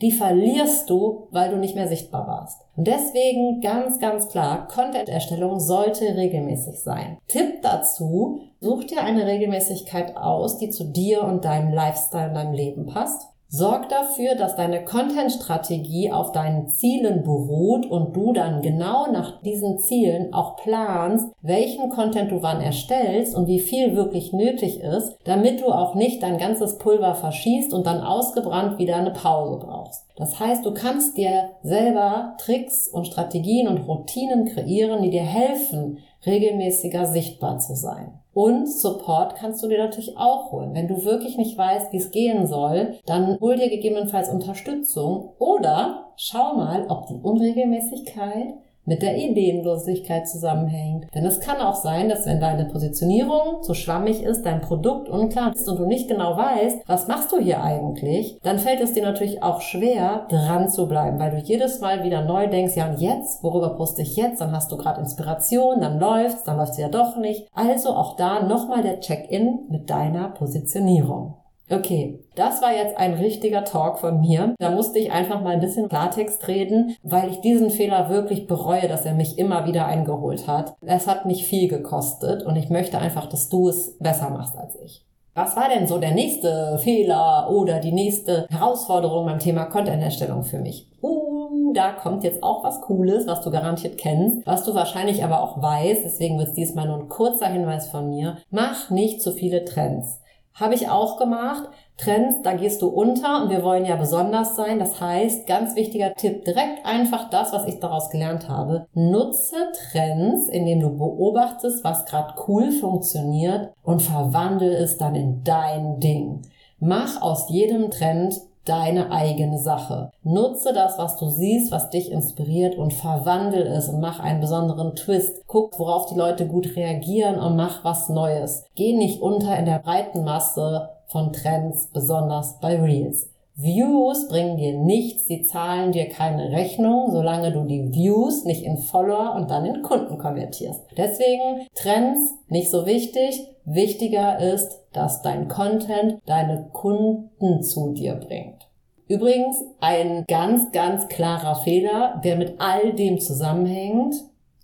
die 0.01 0.11
verlierst 0.11 0.89
du, 0.89 1.27
weil 1.31 1.49
du 1.49 1.57
nicht 1.57 1.75
mehr 1.75 1.87
sichtbar 1.87 2.27
warst. 2.27 2.61
Und 2.75 2.87
deswegen 2.87 3.61
ganz, 3.61 3.99
ganz 3.99 4.29
klar, 4.29 4.67
Content-Erstellung 4.67 5.59
sollte 5.59 6.15
regelmäßig 6.15 6.79
sein. 6.79 7.17
Tipp 7.27 7.61
dazu, 7.63 8.41
such 8.59 8.85
dir 8.85 9.03
eine 9.03 9.25
Regelmäßigkeit 9.25 10.15
aus, 10.15 10.59
die 10.59 10.69
zu 10.69 10.85
dir 10.85 11.23
und 11.23 11.45
deinem 11.45 11.73
Lifestyle, 11.73 12.31
deinem 12.31 12.53
Leben 12.53 12.85
passt. 12.85 13.29
Sorg 13.49 13.87
dafür, 13.87 14.35
dass 14.35 14.57
deine 14.57 14.83
Content-Strategie 14.83 16.11
auf 16.11 16.33
deinen 16.33 16.67
Zielen 16.67 17.23
beruht 17.23 17.85
und 17.85 18.13
du 18.13 18.33
dann 18.33 18.61
genau 18.61 19.09
nach 19.09 19.41
diesen 19.41 19.79
Zielen 19.79 20.33
auch 20.33 20.57
planst, 20.57 21.29
welchen 21.41 21.89
Content 21.89 22.31
du 22.31 22.41
wann 22.41 22.59
erstellst 22.59 23.33
und 23.35 23.47
wie 23.47 23.61
viel 23.61 23.95
wirklich 23.95 24.33
nötig 24.33 24.81
ist, 24.81 25.17
damit 25.23 25.61
du 25.61 25.67
auch 25.67 25.95
nicht 25.95 26.21
dein 26.23 26.37
ganzes 26.37 26.77
Pulver 26.77 27.15
verschießt 27.15 27.73
und 27.73 27.87
dann 27.87 28.01
ausgebrannt 28.01 28.79
wieder 28.79 28.97
eine 28.97 29.11
Pause 29.11 29.65
brauchst. 29.65 30.05
Das 30.17 30.39
heißt, 30.39 30.65
du 30.65 30.73
kannst 30.73 31.15
dir 31.15 31.51
selber 31.63 32.35
Tricks 32.39 32.89
und 32.89 33.07
Strategien 33.07 33.69
und 33.69 33.87
Routinen 33.87 34.45
kreieren, 34.45 35.03
die 35.03 35.11
dir 35.11 35.23
helfen, 35.23 35.99
regelmäßiger 36.25 37.05
sichtbar 37.05 37.59
zu 37.59 37.75
sein. 37.75 38.19
Und 38.37 38.67
Support 38.67 39.35
kannst 39.35 39.63
du 39.63 39.67
dir 39.67 39.79
natürlich 39.79 40.15
auch 40.15 40.51
holen. 40.51 40.75
Wenn 40.75 40.87
du 40.87 41.03
wirklich 41.03 41.37
nicht 41.37 41.57
weißt, 41.57 41.91
wie 41.91 41.97
es 41.97 42.11
gehen 42.11 42.45
soll, 42.45 42.99
dann 43.07 43.39
hol 43.39 43.55
dir 43.55 43.67
gegebenenfalls 43.67 44.29
Unterstützung 44.29 45.33
oder 45.39 46.11
schau 46.17 46.53
mal, 46.53 46.85
ob 46.87 47.07
die 47.07 47.19
Unregelmäßigkeit 47.19 48.53
mit 48.87 49.01
der 49.01 49.17
Ideenlosigkeit 49.17 50.27
zusammenhängt. 50.27 51.13
Denn 51.13 51.25
es 51.25 51.39
kann 51.39 51.57
auch 51.57 51.75
sein, 51.75 52.09
dass 52.09 52.25
wenn 52.25 52.39
deine 52.39 52.65
Positionierung 52.65 53.61
zu 53.61 53.73
schwammig 53.73 54.23
ist, 54.23 54.43
dein 54.43 54.61
Produkt 54.61 55.09
unklar 55.09 55.53
ist 55.53 55.67
und 55.69 55.77
du 55.77 55.85
nicht 55.85 56.07
genau 56.07 56.37
weißt, 56.37 56.87
was 56.87 57.07
machst 57.07 57.31
du 57.31 57.39
hier 57.39 57.61
eigentlich, 57.61 58.39
dann 58.43 58.59
fällt 58.59 58.79
es 58.79 58.93
dir 58.93 59.03
natürlich 59.03 59.43
auch 59.43 59.61
schwer, 59.61 60.25
dran 60.29 60.69
zu 60.69 60.87
bleiben, 60.87 61.19
weil 61.19 61.31
du 61.31 61.37
jedes 61.37 61.81
Mal 61.81 62.03
wieder 62.03 62.23
neu 62.23 62.47
denkst, 62.47 62.75
ja 62.75 62.89
und 62.89 63.01
jetzt, 63.01 63.43
worüber 63.43 63.75
poste 63.75 64.01
ich 64.01 64.15
jetzt? 64.15 64.39
Dann 64.39 64.53
hast 64.53 64.71
du 64.71 64.77
gerade 64.77 65.01
Inspiration, 65.01 65.81
dann 65.81 65.99
läuft's, 65.99 66.43
dann 66.43 66.57
läuft's 66.57 66.77
ja 66.77 66.87
doch 66.87 67.17
nicht. 67.17 67.47
Also 67.53 67.89
auch 67.89 68.15
da 68.15 68.41
nochmal 68.41 68.83
der 68.83 69.01
Check-in 69.01 69.67
mit 69.69 69.89
deiner 69.89 70.29
Positionierung. 70.29 71.35
Okay, 71.69 72.23
das 72.35 72.61
war 72.61 72.73
jetzt 72.73 72.97
ein 72.97 73.13
richtiger 73.13 73.65
Talk 73.65 73.99
von 73.99 74.21
mir. 74.21 74.55
Da 74.57 74.71
musste 74.71 74.99
ich 74.99 75.11
einfach 75.11 75.41
mal 75.41 75.53
ein 75.53 75.59
bisschen 75.59 75.89
Klartext 75.89 76.47
reden, 76.47 76.95
weil 77.03 77.29
ich 77.29 77.41
diesen 77.41 77.69
Fehler 77.71 78.09
wirklich 78.09 78.47
bereue, 78.47 78.87
dass 78.87 79.05
er 79.05 79.13
mich 79.13 79.37
immer 79.37 79.65
wieder 79.65 79.85
eingeholt 79.85 80.47
hat. 80.47 80.75
Es 80.81 81.07
hat 81.07 81.25
mich 81.25 81.45
viel 81.45 81.67
gekostet 81.67 82.43
und 82.43 82.55
ich 82.55 82.69
möchte 82.69 82.99
einfach, 82.99 83.25
dass 83.25 83.49
du 83.49 83.67
es 83.67 83.97
besser 83.97 84.29
machst 84.29 84.57
als 84.57 84.77
ich. 84.83 85.03
Was 85.33 85.55
war 85.55 85.69
denn 85.69 85.87
so 85.87 85.99
der 85.99 86.13
nächste 86.15 86.79
Fehler 86.79 87.49
oder 87.51 87.79
die 87.79 87.91
nächste 87.91 88.47
Herausforderung 88.49 89.25
beim 89.25 89.37
Thema 89.37 89.65
Content-Erstellung 89.65 90.43
für 90.43 90.57
mich? 90.57 90.89
Uh, 91.03 91.73
da 91.73 91.91
kommt 91.91 92.23
jetzt 92.23 92.41
auch 92.41 92.63
was 92.63 92.81
Cooles, 92.81 93.27
was 93.27 93.41
du 93.41 93.51
garantiert 93.51 93.99
kennst, 93.99 94.47
was 94.47 94.63
du 94.63 94.73
wahrscheinlich 94.73 95.23
aber 95.23 95.43
auch 95.43 95.61
weißt. 95.61 96.01
Deswegen 96.03 96.39
wird 96.39 96.47
es 96.47 96.53
diesmal 96.55 96.87
nur 96.87 96.97
ein 96.97 97.09
kurzer 97.09 97.47
Hinweis 97.47 97.87
von 97.87 98.09
mir. 98.09 98.37
Mach 98.49 98.89
nicht 98.89 99.21
zu 99.21 99.31
viele 99.31 99.63
Trends. 99.63 100.21
Habe 100.59 100.73
ich 100.73 100.89
auch 100.89 101.17
gemacht. 101.17 101.69
Trends, 101.97 102.37
da 102.41 102.53
gehst 102.53 102.81
du 102.81 102.87
unter 102.87 103.43
und 103.43 103.51
wir 103.51 103.63
wollen 103.63 103.85
ja 103.85 103.95
besonders 103.95 104.55
sein. 104.55 104.79
Das 104.79 104.99
heißt, 104.99 105.45
ganz 105.45 105.75
wichtiger 105.75 106.15
Tipp, 106.15 106.45
direkt 106.45 106.83
einfach 106.83 107.29
das, 107.29 107.53
was 107.53 107.67
ich 107.67 107.79
daraus 107.79 108.09
gelernt 108.09 108.49
habe. 108.49 108.87
Nutze 108.93 109.55
Trends, 109.91 110.49
indem 110.49 110.79
du 110.79 110.97
beobachtest, 110.97 111.83
was 111.83 112.05
gerade 112.05 112.33
cool 112.47 112.71
funktioniert 112.71 113.71
und 113.83 114.01
verwandle 114.01 114.75
es 114.75 114.97
dann 114.97 115.13
in 115.13 115.43
dein 115.43 115.99
Ding. 115.99 116.41
Mach 116.79 117.21
aus 117.21 117.49
jedem 117.49 117.91
Trend 117.91 118.39
deine 118.67 119.11
eigene 119.11 119.57
Sache. 119.59 120.11
Nutze 120.23 120.73
das, 120.73 120.97
was 120.97 121.17
du 121.17 121.29
siehst, 121.29 121.71
was 121.71 121.89
dich 121.89 122.11
inspiriert 122.11 122.75
und 122.75 122.93
verwandel 122.93 123.65
es 123.65 123.87
und 123.87 123.99
mach 123.99 124.19
einen 124.19 124.41
besonderen 124.41 124.95
Twist. 124.95 125.43
Guck, 125.47 125.79
worauf 125.79 126.07
die 126.07 126.17
Leute 126.17 126.47
gut 126.47 126.75
reagieren 126.75 127.39
und 127.39 127.55
mach 127.55 127.83
was 127.83 128.09
Neues. 128.09 128.65
Geh 128.75 128.93
nicht 128.93 129.21
unter 129.21 129.57
in 129.57 129.65
der 129.65 129.79
breiten 129.79 130.23
Masse 130.23 130.89
von 131.07 131.31
Trends, 131.31 131.89
besonders 131.93 132.59
bei 132.59 132.79
Reels. 132.79 133.29
Views 133.59 134.27
bringen 134.27 134.57
dir 134.57 134.77
nichts, 134.77 135.25
sie 135.25 135.41
zahlen 135.41 135.91
dir 135.91 136.09
keine 136.09 136.51
Rechnung, 136.51 137.09
solange 137.11 137.51
du 137.51 137.63
die 137.63 137.91
Views 137.91 138.45
nicht 138.45 138.63
in 138.63 138.77
Follower 138.77 139.33
und 139.35 139.49
dann 139.49 139.65
in 139.65 139.81
Kunden 139.81 140.19
konvertierst. 140.19 140.81
Deswegen 140.95 141.65
Trends 141.73 142.35
nicht 142.49 142.69
so 142.69 142.85
wichtig. 142.85 143.47
Wichtiger 143.69 144.39
ist, 144.39 144.85
dass 144.93 145.21
dein 145.21 145.49
Content 145.49 146.21
deine 146.25 146.69
Kunden 146.71 147.61
zu 147.61 147.91
dir 147.91 148.15
bringt. 148.15 148.65
Übrigens 149.09 149.57
ein 149.81 150.23
ganz, 150.25 150.71
ganz 150.71 151.09
klarer 151.09 151.55
Fehler, 151.55 152.21
der 152.23 152.37
mit 152.37 152.55
all 152.59 152.93
dem 152.93 153.19
zusammenhängt. 153.19 154.15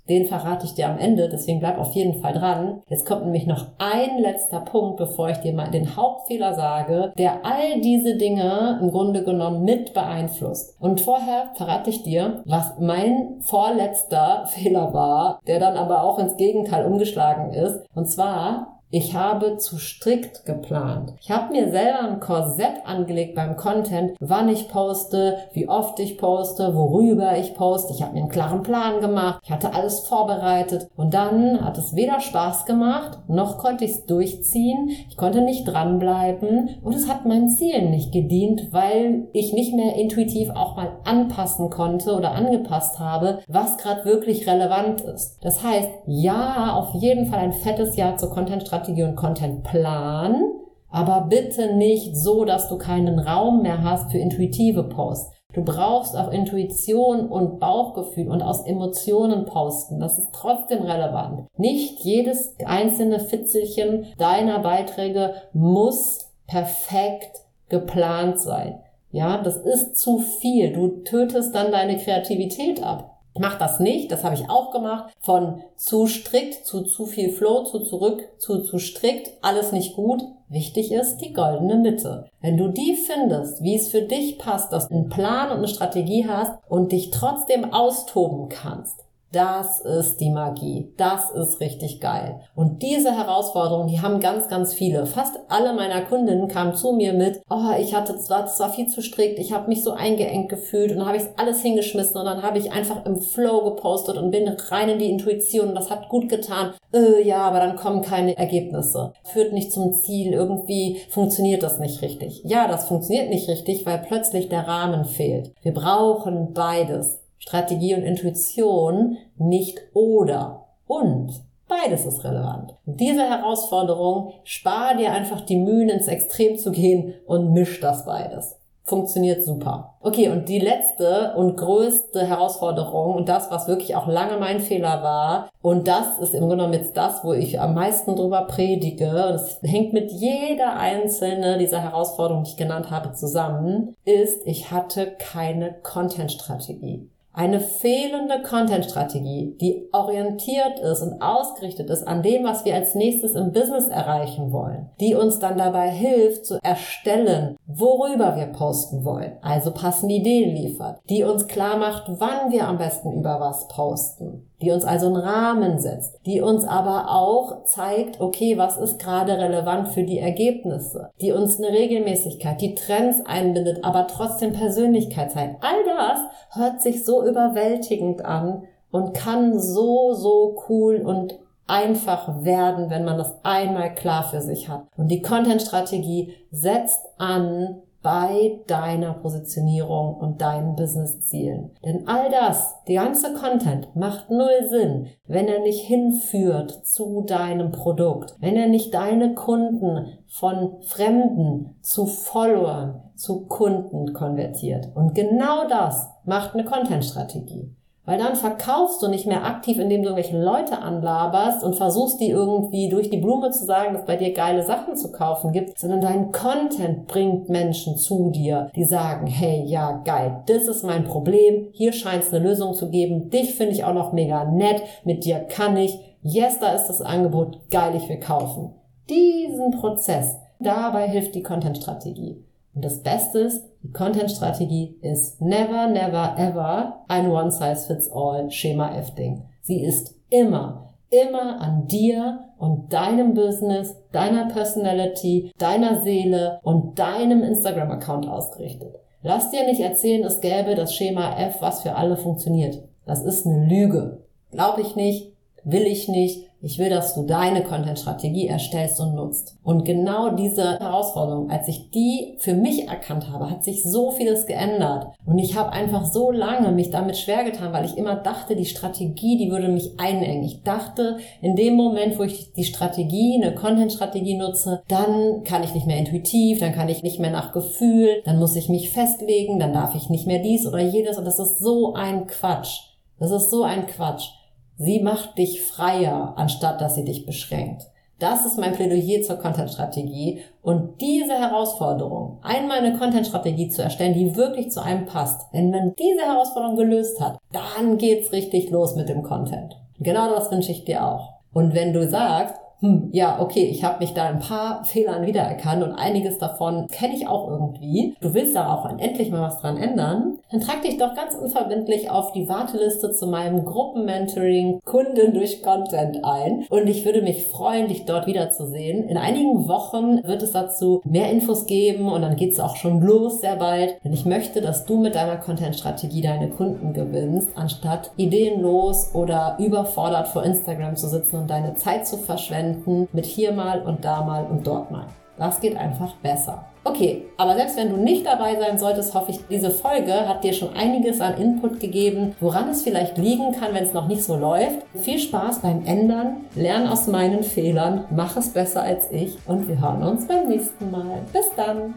Den 0.08 0.26
verrate 0.26 0.66
ich 0.66 0.74
dir 0.74 0.90
am 0.90 0.98
Ende, 0.98 1.30
deswegen 1.30 1.60
bleib 1.60 1.78
auf 1.80 1.94
jeden 1.94 2.22
Fall 2.22 2.34
dran. 2.34 2.82
Jetzt 2.88 3.06
kommt 3.06 3.24
nämlich 3.24 3.46
noch 3.46 3.68
ein 3.78 4.20
letzter 4.20 4.62
Punkt, 4.62 4.98
bevor 4.98 5.30
ich 5.30 5.38
dir 5.38 5.54
mal 5.54 5.72
den 5.72 5.96
Hauptfehler 5.96 6.54
sage, 6.54 7.14
der 7.18 7.46
all 7.46 7.82
diese 7.82 8.16
Dinge 8.16 8.80
im 8.82 8.92
Grunde 8.92 9.24
genommen 9.24 9.64
mit 9.64 9.94
beeinflusst. 9.94 10.76
Und 10.82 11.02
vorher 11.02 11.52
verrate 11.56 11.90
ich 11.90 12.04
dir, 12.04 12.42
was 12.46 12.80
mein 12.80 13.42
vorletzter 13.42 14.46
Fehler 14.48 14.94
war, 14.94 15.40
der 15.46 15.60
dann 15.60 15.76
aber 15.76 16.04
auch 16.04 16.20
ins 16.20 16.38
Gegenteil 16.38 16.86
umgeschlagen 16.86 17.54
ist. 17.54 17.86
Und 17.94 18.08
zwar 18.08 18.73
ich 18.94 19.16
habe 19.16 19.58
zu 19.58 19.80
strikt 19.80 20.46
geplant. 20.46 21.16
Ich 21.20 21.32
habe 21.32 21.52
mir 21.52 21.72
selber 21.72 22.02
ein 22.02 22.20
Korsett 22.20 22.86
angelegt 22.86 23.34
beim 23.34 23.58
Content, 23.58 24.12
wann 24.20 24.48
ich 24.50 24.70
poste, 24.70 25.38
wie 25.54 25.68
oft 25.68 26.00
ich 26.00 26.20
poste, 26.20 26.76
worüber 26.76 27.36
ich 27.36 27.56
poste. 27.56 27.92
Ich 27.92 28.04
habe 28.04 28.14
mir 28.14 28.20
einen 28.20 28.30
klaren 28.30 28.62
Plan 28.62 29.02
gemacht. 29.02 29.40
Ich 29.44 29.50
hatte 29.50 29.74
alles 29.74 30.02
vorbereitet. 30.02 30.90
Und 30.96 31.16
dann 31.16 31.66
hat 31.66 31.80
es 31.80 31.96
weder 31.96 32.20
Spaß 32.20 32.68
gemacht, 32.68 33.18
noch 33.28 33.58
konnte 33.58 33.84
ich 33.84 33.92
es 33.94 34.06
durchziehen. 34.06 34.92
Ich 35.10 35.18
konnte 35.18 35.42
nicht 35.42 35.64
dranbleiben 35.66 36.78
und 36.84 36.94
es 36.94 37.10
hat 37.10 37.26
meinen 37.26 37.50
Zielen 37.50 37.90
nicht 37.90 38.12
gedient, 38.12 38.68
weil 38.74 39.28
ich 39.34 39.54
nicht 39.54 39.74
mehr 39.74 39.96
intuitiv 39.96 40.52
auch 40.52 40.76
mal 40.76 41.00
anpassen 41.04 41.72
konnte 41.72 42.14
oder 42.16 42.34
angepasst 42.34 43.00
habe, 43.00 43.40
was 43.48 43.80
gerade 43.80 44.06
wirklich 44.06 44.46
relevant 44.48 45.02
ist. 45.02 45.40
Das 45.42 45.64
heißt, 45.64 45.90
ja, 46.06 46.76
auf 46.76 46.94
jeden 46.94 47.26
Fall 47.26 47.40
ein 47.40 47.54
fettes 47.54 47.96
Jahr 47.96 48.18
zur 48.18 48.30
Content-Strategie 48.30 48.83
Strategie 48.84 49.04
und 49.04 49.16
Contentplan, 49.16 50.44
aber 50.90 51.28
bitte 51.30 51.76
nicht 51.76 52.18
so, 52.18 52.44
dass 52.44 52.68
du 52.68 52.78
keinen 52.78 53.18
Raum 53.18 53.62
mehr 53.62 53.82
hast 53.82 54.12
für 54.12 54.18
intuitive 54.18 54.84
Posts. 54.84 55.32
Du 55.54 55.64
brauchst 55.64 56.18
auch 56.18 56.32
Intuition 56.32 57.30
und 57.30 57.60
Bauchgefühl 57.60 58.28
und 58.28 58.42
aus 58.42 58.66
Emotionen 58.66 59.46
posten. 59.46 60.00
Das 60.00 60.18
ist 60.18 60.30
trotzdem 60.34 60.82
relevant. 60.82 61.48
Nicht 61.58 62.00
jedes 62.00 62.56
einzelne 62.66 63.20
Fitzelchen 63.20 64.08
deiner 64.18 64.60
Beiträge 64.60 65.36
muss 65.54 66.32
perfekt 66.48 67.46
geplant 67.70 68.40
sein. 68.40 68.80
Ja, 69.12 69.42
das 69.42 69.58
ist 69.58 69.96
zu 69.98 70.20
viel. 70.20 70.74
Du 70.74 71.04
tötest 71.04 71.56
dann 71.56 71.72
deine 71.72 71.98
Kreativität 71.98 72.84
ab. 72.84 73.13
Mach 73.40 73.58
das 73.58 73.80
nicht, 73.80 74.12
das 74.12 74.24
habe 74.24 74.36
ich 74.36 74.50
auch 74.50 74.72
gemacht. 74.72 75.14
Von 75.20 75.64
zu 75.76 76.08
strikt 76.08 76.66
zu 76.66 76.84
zu 76.84 77.06
viel 77.06 77.32
Flow, 77.32 77.64
zu 77.64 77.80
zurück 77.80 78.28
zu 78.38 78.62
zu 78.62 78.78
strikt, 78.78 79.32
alles 79.42 79.72
nicht 79.72 79.96
gut. 79.96 80.22
Wichtig 80.50 80.92
ist 80.92 81.18
die 81.18 81.34
goldene 81.34 81.78
Mitte. 81.78 82.28
Wenn 82.42 82.58
du 82.58 82.68
die 82.68 82.96
findest, 82.96 83.64
wie 83.64 83.76
es 83.76 83.90
für 83.90 84.04
dich 84.04 84.38
passt, 84.38 84.72
dass 84.72 84.88
du 84.88 84.96
einen 84.96 85.10
Plan 85.10 85.50
und 85.50 85.58
eine 85.58 85.68
Strategie 85.68 86.28
hast 86.28 86.54
und 86.70 86.92
dich 86.92 87.10
trotzdem 87.10 87.74
austoben 87.74 88.50
kannst, 88.50 89.03
das 89.34 89.80
ist 89.80 90.18
die 90.18 90.30
Magie. 90.30 90.94
Das 90.96 91.32
ist 91.32 91.60
richtig 91.60 92.00
geil. 92.00 92.42
Und 92.56 92.84
diese 92.84 93.12
Herausforderungen, 93.12 93.88
die 93.88 94.00
haben 94.00 94.20
ganz, 94.20 94.48
ganz 94.48 94.76
viele. 94.76 95.08
Fast 95.08 95.40
alle 95.50 95.74
meiner 95.74 96.02
Kundinnen 96.02 96.48
kamen 96.48 96.76
zu 96.76 96.94
mir 96.94 97.14
mit, 97.14 97.42
oh, 97.50 97.72
ich 97.80 97.96
hatte 97.96 98.18
zwar, 98.20 98.44
das 98.44 98.60
war 98.60 98.72
viel 98.72 98.88
zu 98.88 99.02
strikt, 99.02 99.40
ich 99.40 99.52
habe 99.52 99.68
mich 99.68 99.84
so 99.84 99.92
eingeengt 99.92 100.50
gefühlt 100.50 100.92
und 100.92 101.00
dann 101.00 101.08
habe 101.08 101.18
ich 101.18 101.24
alles 101.38 101.62
hingeschmissen 101.62 102.18
und 102.18 102.26
dann 102.26 102.44
habe 102.44 102.60
ich 102.60 102.72
einfach 102.72 103.06
im 103.06 103.20
Flow 103.22 103.64
gepostet 103.64 104.18
und 104.18 104.30
bin 104.30 104.48
rein 104.48 104.90
in 104.90 105.00
die 105.00 105.10
Intuition 105.10 105.70
und 105.70 105.76
das 105.76 105.90
hat 105.90 106.10
gut 106.10 106.30
getan. 106.30 106.74
Äh, 106.94 107.24
ja, 107.24 107.40
aber 107.40 107.60
dann 107.60 107.76
kommen 107.76 108.04
keine 108.04 108.38
Ergebnisse. 108.38 109.14
Führt 109.24 109.52
nicht 109.52 109.72
zum 109.72 109.94
Ziel, 109.94 110.34
irgendwie 110.34 111.02
funktioniert 111.10 111.64
das 111.64 111.80
nicht 111.80 112.04
richtig. 112.04 112.44
Ja, 112.46 112.68
das 112.68 112.88
funktioniert 112.88 113.30
nicht 113.30 113.50
richtig, 113.50 113.86
weil 113.88 113.98
plötzlich 113.98 114.48
der 114.50 114.68
Rahmen 114.68 115.06
fehlt. 115.06 115.52
Wir 115.64 115.74
brauchen 115.74 116.54
beides. 116.54 117.23
Strategie 117.46 117.94
und 117.94 118.04
Intuition 118.04 119.18
nicht 119.36 119.82
oder 119.94 120.64
und. 120.88 121.42
Beides 121.68 122.06
ist 122.06 122.24
relevant. 122.24 122.76
Diese 122.86 123.24
Herausforderung, 123.24 124.32
spar 124.46 124.96
dir 124.96 125.12
einfach 125.12 125.42
die 125.42 125.58
Mühen 125.58 125.90
ins 125.90 126.08
Extrem 126.08 126.58
zu 126.58 126.72
gehen 126.72 127.16
und 127.26 127.52
misch 127.52 127.82
das 127.82 128.06
beides. 128.06 128.60
Funktioniert 128.86 129.44
super. 129.44 129.96
Okay, 130.00 130.30
und 130.30 130.48
die 130.48 130.60
letzte 130.60 131.34
und 131.36 131.58
größte 131.58 132.26
Herausforderung 132.26 133.16
und 133.16 133.28
das, 133.28 133.52
was 133.52 133.68
wirklich 133.68 133.98
auch 133.98 134.08
lange 134.08 134.38
mein 134.38 134.62
Fehler 134.62 135.04
war, 135.04 135.50
und 135.62 135.90
das 135.90 136.20
ist 136.20 136.34
im 136.34 136.42
Grunde 136.42 136.58
genommen 136.58 136.74
jetzt 136.74 136.96
das, 136.96 137.26
wo 137.26 137.34
ich 137.34 137.60
am 137.60 137.74
meisten 137.74 138.16
drüber 138.16 138.42
predige, 138.44 139.10
und 139.28 139.36
es 139.36 139.60
hängt 139.64 139.92
mit 139.92 140.12
jeder 140.12 140.78
einzelne 140.78 141.58
dieser 141.58 141.82
Herausforderungen, 141.82 142.46
die 142.46 142.52
ich 142.52 142.58
genannt 142.58 142.90
habe, 142.90 143.12
zusammen, 143.12 143.96
ist, 144.06 144.46
ich 144.46 144.72
hatte 144.72 145.12
keine 145.18 145.74
Content-Strategie. 145.82 147.10
Eine 147.36 147.60
fehlende 147.60 148.44
Content-Strategie, 148.44 149.58
die 149.60 149.90
orientiert 149.92 150.80
ist 150.80 151.02
und 151.02 151.20
ausgerichtet 151.20 151.90
ist 151.90 152.08
an 152.08 152.22
dem, 152.22 152.44
was 152.44 152.64
wir 152.64 152.76
als 152.76 152.94
nächstes 152.94 153.34
im 153.34 153.52
Business 153.52 153.88
erreichen 153.88 154.52
wollen, 154.52 154.92
die 155.00 155.16
uns 155.16 155.40
dann 155.40 155.58
dabei 155.58 155.90
hilft 155.90 156.46
zu 156.46 156.60
erstellen, 156.62 157.58
worüber 157.66 158.36
wir 158.36 158.46
posten 158.46 159.04
wollen, 159.04 159.34
also 159.42 159.72
passende 159.72 160.14
Ideen 160.14 160.56
liefert, 160.56 161.00
die 161.10 161.24
uns 161.24 161.48
klar 161.48 161.78
macht, 161.78 162.04
wann 162.20 162.52
wir 162.52 162.68
am 162.68 162.78
besten 162.78 163.12
über 163.12 163.40
was 163.40 163.68
posten, 163.68 164.48
die 164.64 164.72
uns 164.72 164.86
also 164.86 165.08
einen 165.08 165.18
Rahmen 165.18 165.80
setzt, 165.80 166.20
die 166.26 166.42
uns 166.42 166.66
aber 166.66 167.12
auch 167.12 167.64
zeigt, 167.66 168.20
okay, 168.20 168.58
was 168.58 168.78
ist 168.78 169.00
gerade 169.00 169.38
relevant 169.38 169.90
für 169.90 170.04
die 170.04 170.20
Ergebnisse, 170.20 171.12
die 171.22 171.32
uns 171.32 171.60
eine 171.60 171.70
Regelmäßigkeit, 171.70 172.62
die 172.62 172.76
Trends 172.76 173.22
einbindet, 173.26 173.84
aber 173.84 174.08
trotzdem 174.08 174.54
Persönlichkeit 174.54 175.32
zeigt. 175.32 175.64
All 175.64 175.84
das 175.86 176.20
hört 176.58 176.82
sich 176.82 177.04
so 177.04 177.26
überwältigend 177.26 178.24
an 178.26 178.64
und 178.92 179.14
kann 179.14 179.60
so, 179.60 180.14
so 180.14 180.64
cool 180.70 181.02
und 181.04 181.38
einfach 181.68 182.44
werden, 182.44 182.90
wenn 182.90 183.06
man 183.06 183.18
das 183.18 183.36
einmal 183.44 183.94
klar 183.96 184.24
für 184.24 184.42
sich 184.42 184.70
hat. 184.70 184.86
Und 184.98 185.10
die 185.10 185.22
Content-Strategie 185.22 186.34
setzt 186.52 187.06
an 187.18 187.82
bei 188.04 188.60
deiner 188.68 189.14
Positionierung 189.14 190.16
und 190.16 190.42
deinen 190.42 190.76
Business-Zielen. 190.76 191.72
Denn 191.86 192.08
all 192.08 192.30
das, 192.30 192.76
die 192.88 192.96
ganze 192.96 193.34
Content 193.34 193.96
macht 193.96 194.30
null 194.30 194.68
Sinn, 194.70 195.08
wenn 195.26 195.48
er 195.48 195.62
nicht 195.62 195.80
hinführt 195.86 196.86
zu 196.86 197.24
deinem 197.26 197.72
Produkt, 197.72 198.36
wenn 198.40 198.58
er 198.58 198.68
nicht 198.68 198.94
deine 198.94 199.34
Kunden 199.34 200.20
von 200.28 200.82
Fremden 200.82 201.78
zu 201.82 202.06
Followern, 202.06 203.02
zu 203.16 203.46
Kunden 203.48 204.14
konvertiert. 204.14 204.90
Und 204.94 205.16
genau 205.16 205.68
das 205.68 206.10
macht 206.26 206.54
eine 206.54 206.66
Content-Strategie. 206.66 207.74
Weil 208.06 208.18
dann 208.18 208.36
verkaufst 208.36 209.02
du 209.02 209.08
nicht 209.08 209.28
mehr 209.28 209.46
aktiv, 209.46 209.80
indem 209.80 210.02
du 210.02 210.10
irgendwelche 210.10 210.38
Leute 210.38 210.80
anlaberst 210.80 211.64
und 211.64 211.76
versuchst, 211.76 212.20
die 212.20 212.30
irgendwie 212.30 212.90
durch 212.90 213.10
die 213.10 213.18
Blume 213.18 213.52
zu 213.52 213.64
sagen, 213.64 213.94
dass 213.94 214.06
bei 214.06 214.18
dir 214.18 214.34
geile 214.34 214.64
Sachen 214.64 214.98
zu 214.98 215.12
kaufen 215.12 215.54
gibt, 215.54 215.80
sondern 215.80 216.02
dein 216.02 216.32
Content 216.34 217.08
bringt 217.08 217.48
Menschen 217.48 217.96
zu 217.98 218.30
dir, 218.32 218.70
die 218.76 218.84
sagen, 218.84 219.28
hey, 219.28 219.64
ja, 219.66 220.02
geil, 220.04 220.44
das 220.48 220.68
ist 220.68 220.84
mein 220.84 221.06
Problem, 221.06 221.70
hier 221.72 221.94
scheint 221.94 222.24
es 222.24 222.34
eine 222.34 222.46
Lösung 222.46 222.74
zu 222.74 222.90
geben, 222.90 223.30
dich 223.30 223.56
finde 223.56 223.74
ich 223.74 223.86
auch 223.86 223.94
noch 223.94 224.12
mega 224.12 224.44
nett, 224.44 224.84
mit 225.06 225.24
dir 225.24 225.40
kann 225.40 225.78
ich, 225.78 225.98
yes, 226.22 226.60
da 226.60 226.74
ist 226.74 226.88
das 226.88 227.02
Angebot, 227.02 227.70
geil, 227.72 227.94
ich 227.96 228.10
will 228.10 228.20
kaufen. 228.20 228.74
Diesen 229.10 229.72
Prozess, 229.72 230.38
dabei 230.60 231.08
hilft 231.08 231.36
die 231.36 231.44
Content-Strategie. 231.44 232.44
Und 232.76 232.86
das 232.86 233.02
Beste 233.04 233.40
ist, 233.40 233.64
die 233.84 233.92
Content-Strategie 233.92 234.98
ist 235.02 235.42
never, 235.42 235.88
never, 235.88 236.36
ever 236.38 237.04
ein 237.08 237.30
One-Size-Fits-All 237.30 238.50
Schema 238.50 238.96
F-Ding. 238.96 239.44
Sie 239.62 239.84
ist 239.84 240.16
immer, 240.30 240.94
immer 241.10 241.62
an 241.62 241.88
dir 241.88 242.40
und 242.58 242.92
deinem 242.92 243.34
Business, 243.34 243.96
deiner 244.12 244.48
Personality, 244.48 245.52
deiner 245.58 246.02
Seele 246.02 246.60
und 246.64 246.98
deinem 246.98 247.44
Instagram-Account 247.44 248.28
ausgerichtet. 248.28 248.96
Lass 249.22 249.52
dir 249.52 249.66
nicht 249.66 249.82
erzählen, 249.82 250.24
es 250.24 250.42
gäbe 250.42 250.76
das 250.76 250.96
Schema 250.96 251.38
F, 251.38 251.58
was 251.62 251.82
für 251.82 251.96
alle 251.96 252.18
funktioniert. 252.18 252.84
Das 253.06 253.24
ist 253.24 253.46
eine 253.46 253.66
Lüge. 253.66 254.24
Glaube 254.52 254.82
ich 254.82 254.96
nicht, 254.96 255.34
will 255.64 255.84
ich 255.84 256.08
nicht, 256.08 256.50
ich 256.66 256.80
will, 256.80 256.90
dass 256.90 257.14
du 257.14 257.24
deine 257.24 257.62
Content-Strategie 257.62 258.48
erstellst 258.48 258.98
und 259.02 259.16
nutzt. 259.16 259.58
Und 259.64 259.84
genau 259.84 260.30
diese 260.30 260.80
Herausforderung, 260.80 261.52
als 261.52 261.68
ich 261.68 261.92
die 261.92 262.38
für 262.40 262.54
mich 262.54 262.88
erkannt 262.88 263.30
habe, 263.30 263.50
hat 263.50 263.66
sich 263.66 263.84
so 263.84 264.12
vieles 264.12 264.46
geändert. 264.46 265.08
Und 265.26 265.40
ich 265.40 265.58
habe 265.58 265.74
einfach 265.74 266.06
so 266.06 266.32
lange 266.32 266.72
mich 266.72 266.90
damit 266.90 267.18
schwer 267.18 267.44
getan, 267.44 267.74
weil 267.74 267.84
ich 267.84 267.98
immer 267.98 268.16
dachte, 268.16 268.56
die 268.56 268.66
Strategie, 268.66 269.38
die 269.38 269.52
würde 269.52 269.68
mich 269.68 270.00
einengen. 270.00 270.42
Ich 270.44 270.64
dachte, 270.64 271.18
in 271.42 271.58
dem 271.58 271.76
Moment, 271.76 272.18
wo 272.18 272.24
ich 272.24 272.54
die 272.54 272.64
Strategie, 272.64 273.42
eine 273.44 273.54
Content-Strategie 273.54 274.38
nutze, 274.38 274.84
dann 274.88 275.44
kann 275.44 275.64
ich 275.64 275.74
nicht 275.74 275.86
mehr 275.86 275.98
intuitiv, 275.98 276.62
dann 276.62 276.74
kann 276.74 276.88
ich 276.88 277.04
nicht 277.04 277.20
mehr 277.20 277.32
nach 277.32 277.52
Gefühl, 277.52 278.22
dann 278.24 278.40
muss 278.40 278.56
ich 278.56 278.70
mich 278.70 278.90
festlegen, 278.90 279.60
dann 279.60 279.74
darf 279.74 279.96
ich 279.96 280.10
nicht 280.10 280.28
mehr 280.28 280.40
dies 280.40 280.66
oder 280.66 280.80
jedes. 280.80 281.18
Und 281.18 281.26
das 281.26 281.40
ist 281.40 281.60
so 281.60 281.94
ein 281.94 282.26
Quatsch. 282.26 282.84
Das 283.20 283.32
ist 283.32 283.52
so 283.52 283.64
ein 283.64 283.86
Quatsch. 283.86 284.30
Sie 284.78 285.00
macht 285.00 285.38
dich 285.38 285.62
freier, 285.62 286.34
anstatt 286.36 286.82
dass 286.82 286.96
sie 286.96 287.06
dich 287.06 287.26
beschränkt. 287.26 287.84
Das 288.20 288.46
ist 288.46 288.58
mein 288.58 288.74
Plädoyer 288.74 289.22
zur 289.22 289.38
Content-Strategie. 289.38 290.40
Und 290.62 291.02
diese 291.02 291.34
Herausforderung, 291.34 292.40
einmal 292.42 292.78
eine 292.80 292.98
Content-Strategie 292.98 293.70
zu 293.70 293.82
erstellen, 293.84 294.14
die 294.14 294.36
wirklich 294.36 294.72
zu 294.72 294.82
einem 294.82 295.06
passt. 295.06 295.42
Wenn 295.52 295.72
man 295.72 295.94
diese 296.00 296.26
Herausforderung 296.26 296.78
gelöst 296.78 297.20
hat, 297.20 297.38
dann 297.52 297.98
geht's 297.98 298.32
richtig 298.32 298.70
los 298.70 298.96
mit 298.96 299.10
dem 299.10 299.24
Content. 299.24 299.78
Genau 300.00 300.30
das 300.30 300.50
wünsche 300.52 300.72
ich 300.72 300.86
dir 300.86 301.06
auch. 301.06 301.34
Und 301.54 301.76
wenn 301.76 301.94
du 301.94 302.08
sagst, 302.08 302.56
hm, 302.84 303.12
ja, 303.14 303.40
okay, 303.40 303.64
ich 303.64 303.86
habe 303.86 304.00
mich 304.00 304.14
da 304.14 304.26
ein 304.26 304.40
paar 304.40 304.84
Fehlern 304.84 305.26
wiedererkannt 305.26 305.82
und 305.84 305.94
einiges 305.94 306.38
davon 306.38 306.88
kenne 306.88 307.16
ich 307.16 307.30
auch 307.30 307.50
irgendwie. 307.50 308.14
Du 308.20 308.34
willst 308.34 308.58
da 308.58 308.74
auch 308.74 309.00
endlich 309.00 309.32
mal 309.32 309.42
was 309.42 309.62
dran 309.62 309.78
ändern, 309.78 310.40
dann 310.52 310.60
trag 310.60 310.82
dich 310.82 310.98
doch 310.98 311.16
ganz 311.16 311.34
unverbindlich 311.34 312.10
auf 312.10 312.34
die 312.34 312.50
Warteliste 312.50 313.12
zu 313.12 313.28
meinem 313.28 313.64
Gruppenmentoring 313.64 314.82
Kunden 314.84 315.34
durch 315.34 315.64
Content 315.64 316.26
ein. 316.26 316.66
Und 316.70 316.88
ich 316.88 317.06
würde 317.06 317.22
mich 317.22 317.48
freuen, 317.48 317.88
dich 317.88 318.04
dort 318.04 318.28
wiederzusehen. 318.28 319.08
In 319.08 319.16
einigen 319.16 319.70
Wochen 319.70 320.22
wird 320.28 320.44
es 320.44 320.52
dazu 320.52 321.00
mehr 321.06 321.32
Infos 321.32 321.66
geben 321.66 322.10
und 322.10 322.22
dann 322.22 322.36
geht 322.36 322.52
es 322.52 322.60
auch 322.60 322.76
schon 322.76 323.00
los 323.00 323.40
sehr 323.40 323.56
bald. 323.56 323.96
Denn 324.04 324.12
ich 324.12 324.26
möchte, 324.26 324.60
dass 324.60 324.84
du 324.84 325.00
mit 325.00 325.16
deiner 325.16 325.38
Content-Strategie 325.38 326.22
deine 326.22 326.50
Kunden 326.50 326.92
gewinnst, 326.92 327.52
anstatt 327.56 328.12
ideenlos 328.18 329.12
oder 329.14 329.56
überfordert 329.58 330.28
vor 330.28 330.44
Instagram 330.44 330.98
zu 330.98 331.08
sitzen 331.08 331.38
und 331.38 331.50
deine 331.50 331.76
Zeit 331.76 332.06
zu 332.06 332.18
verschwenden 332.18 332.73
Elementen 332.74 333.08
mit 333.14 333.26
hier 333.26 333.52
mal 333.52 333.82
und 333.82 334.04
da 334.04 334.24
mal 334.24 334.46
und 334.46 334.66
dort 334.66 334.92
mal. 334.92 335.06
Das 335.38 335.60
geht 335.60 335.76
einfach 335.76 336.14
besser. 336.18 336.66
Okay, 336.84 337.26
aber 337.38 337.56
selbst 337.56 337.78
wenn 337.78 337.90
du 337.90 337.98
nicht 337.98 338.26
dabei 338.26 338.56
sein 338.56 338.78
solltest, 338.78 339.14
hoffe 339.14 339.32
ich, 339.32 339.40
diese 339.50 339.72
Folge 339.72 340.28
hat 340.28 340.44
dir 340.44 340.54
schon 340.54 340.76
einiges 340.76 341.22
an 341.22 341.38
Input 341.38 341.80
gegeben, 341.80 342.36
woran 342.40 342.70
es 342.70 342.84
vielleicht 342.84 343.18
liegen 343.18 343.54
kann, 343.54 343.74
wenn 343.74 343.84
es 343.84 343.94
noch 343.94 344.08
nicht 344.08 344.24
so 344.24 344.36
läuft. 344.36 344.80
Viel 344.96 345.18
Spaß 345.18 345.60
beim 345.60 345.86
Ändern, 345.86 346.46
lern 346.56 346.88
aus 346.88 347.08
meinen 347.08 347.44
Fehlern, 347.44 348.04
mach 348.12 348.38
es 348.38 348.50
besser 348.50 348.84
als 348.84 349.12
ich 349.12 349.38
und 349.48 349.68
wir 349.68 349.80
hören 349.80 350.04
uns 350.04 350.28
beim 350.28 350.48
nächsten 350.48 350.92
Mal. 350.92 351.22
Bis 351.32 351.50
dann! 351.56 351.96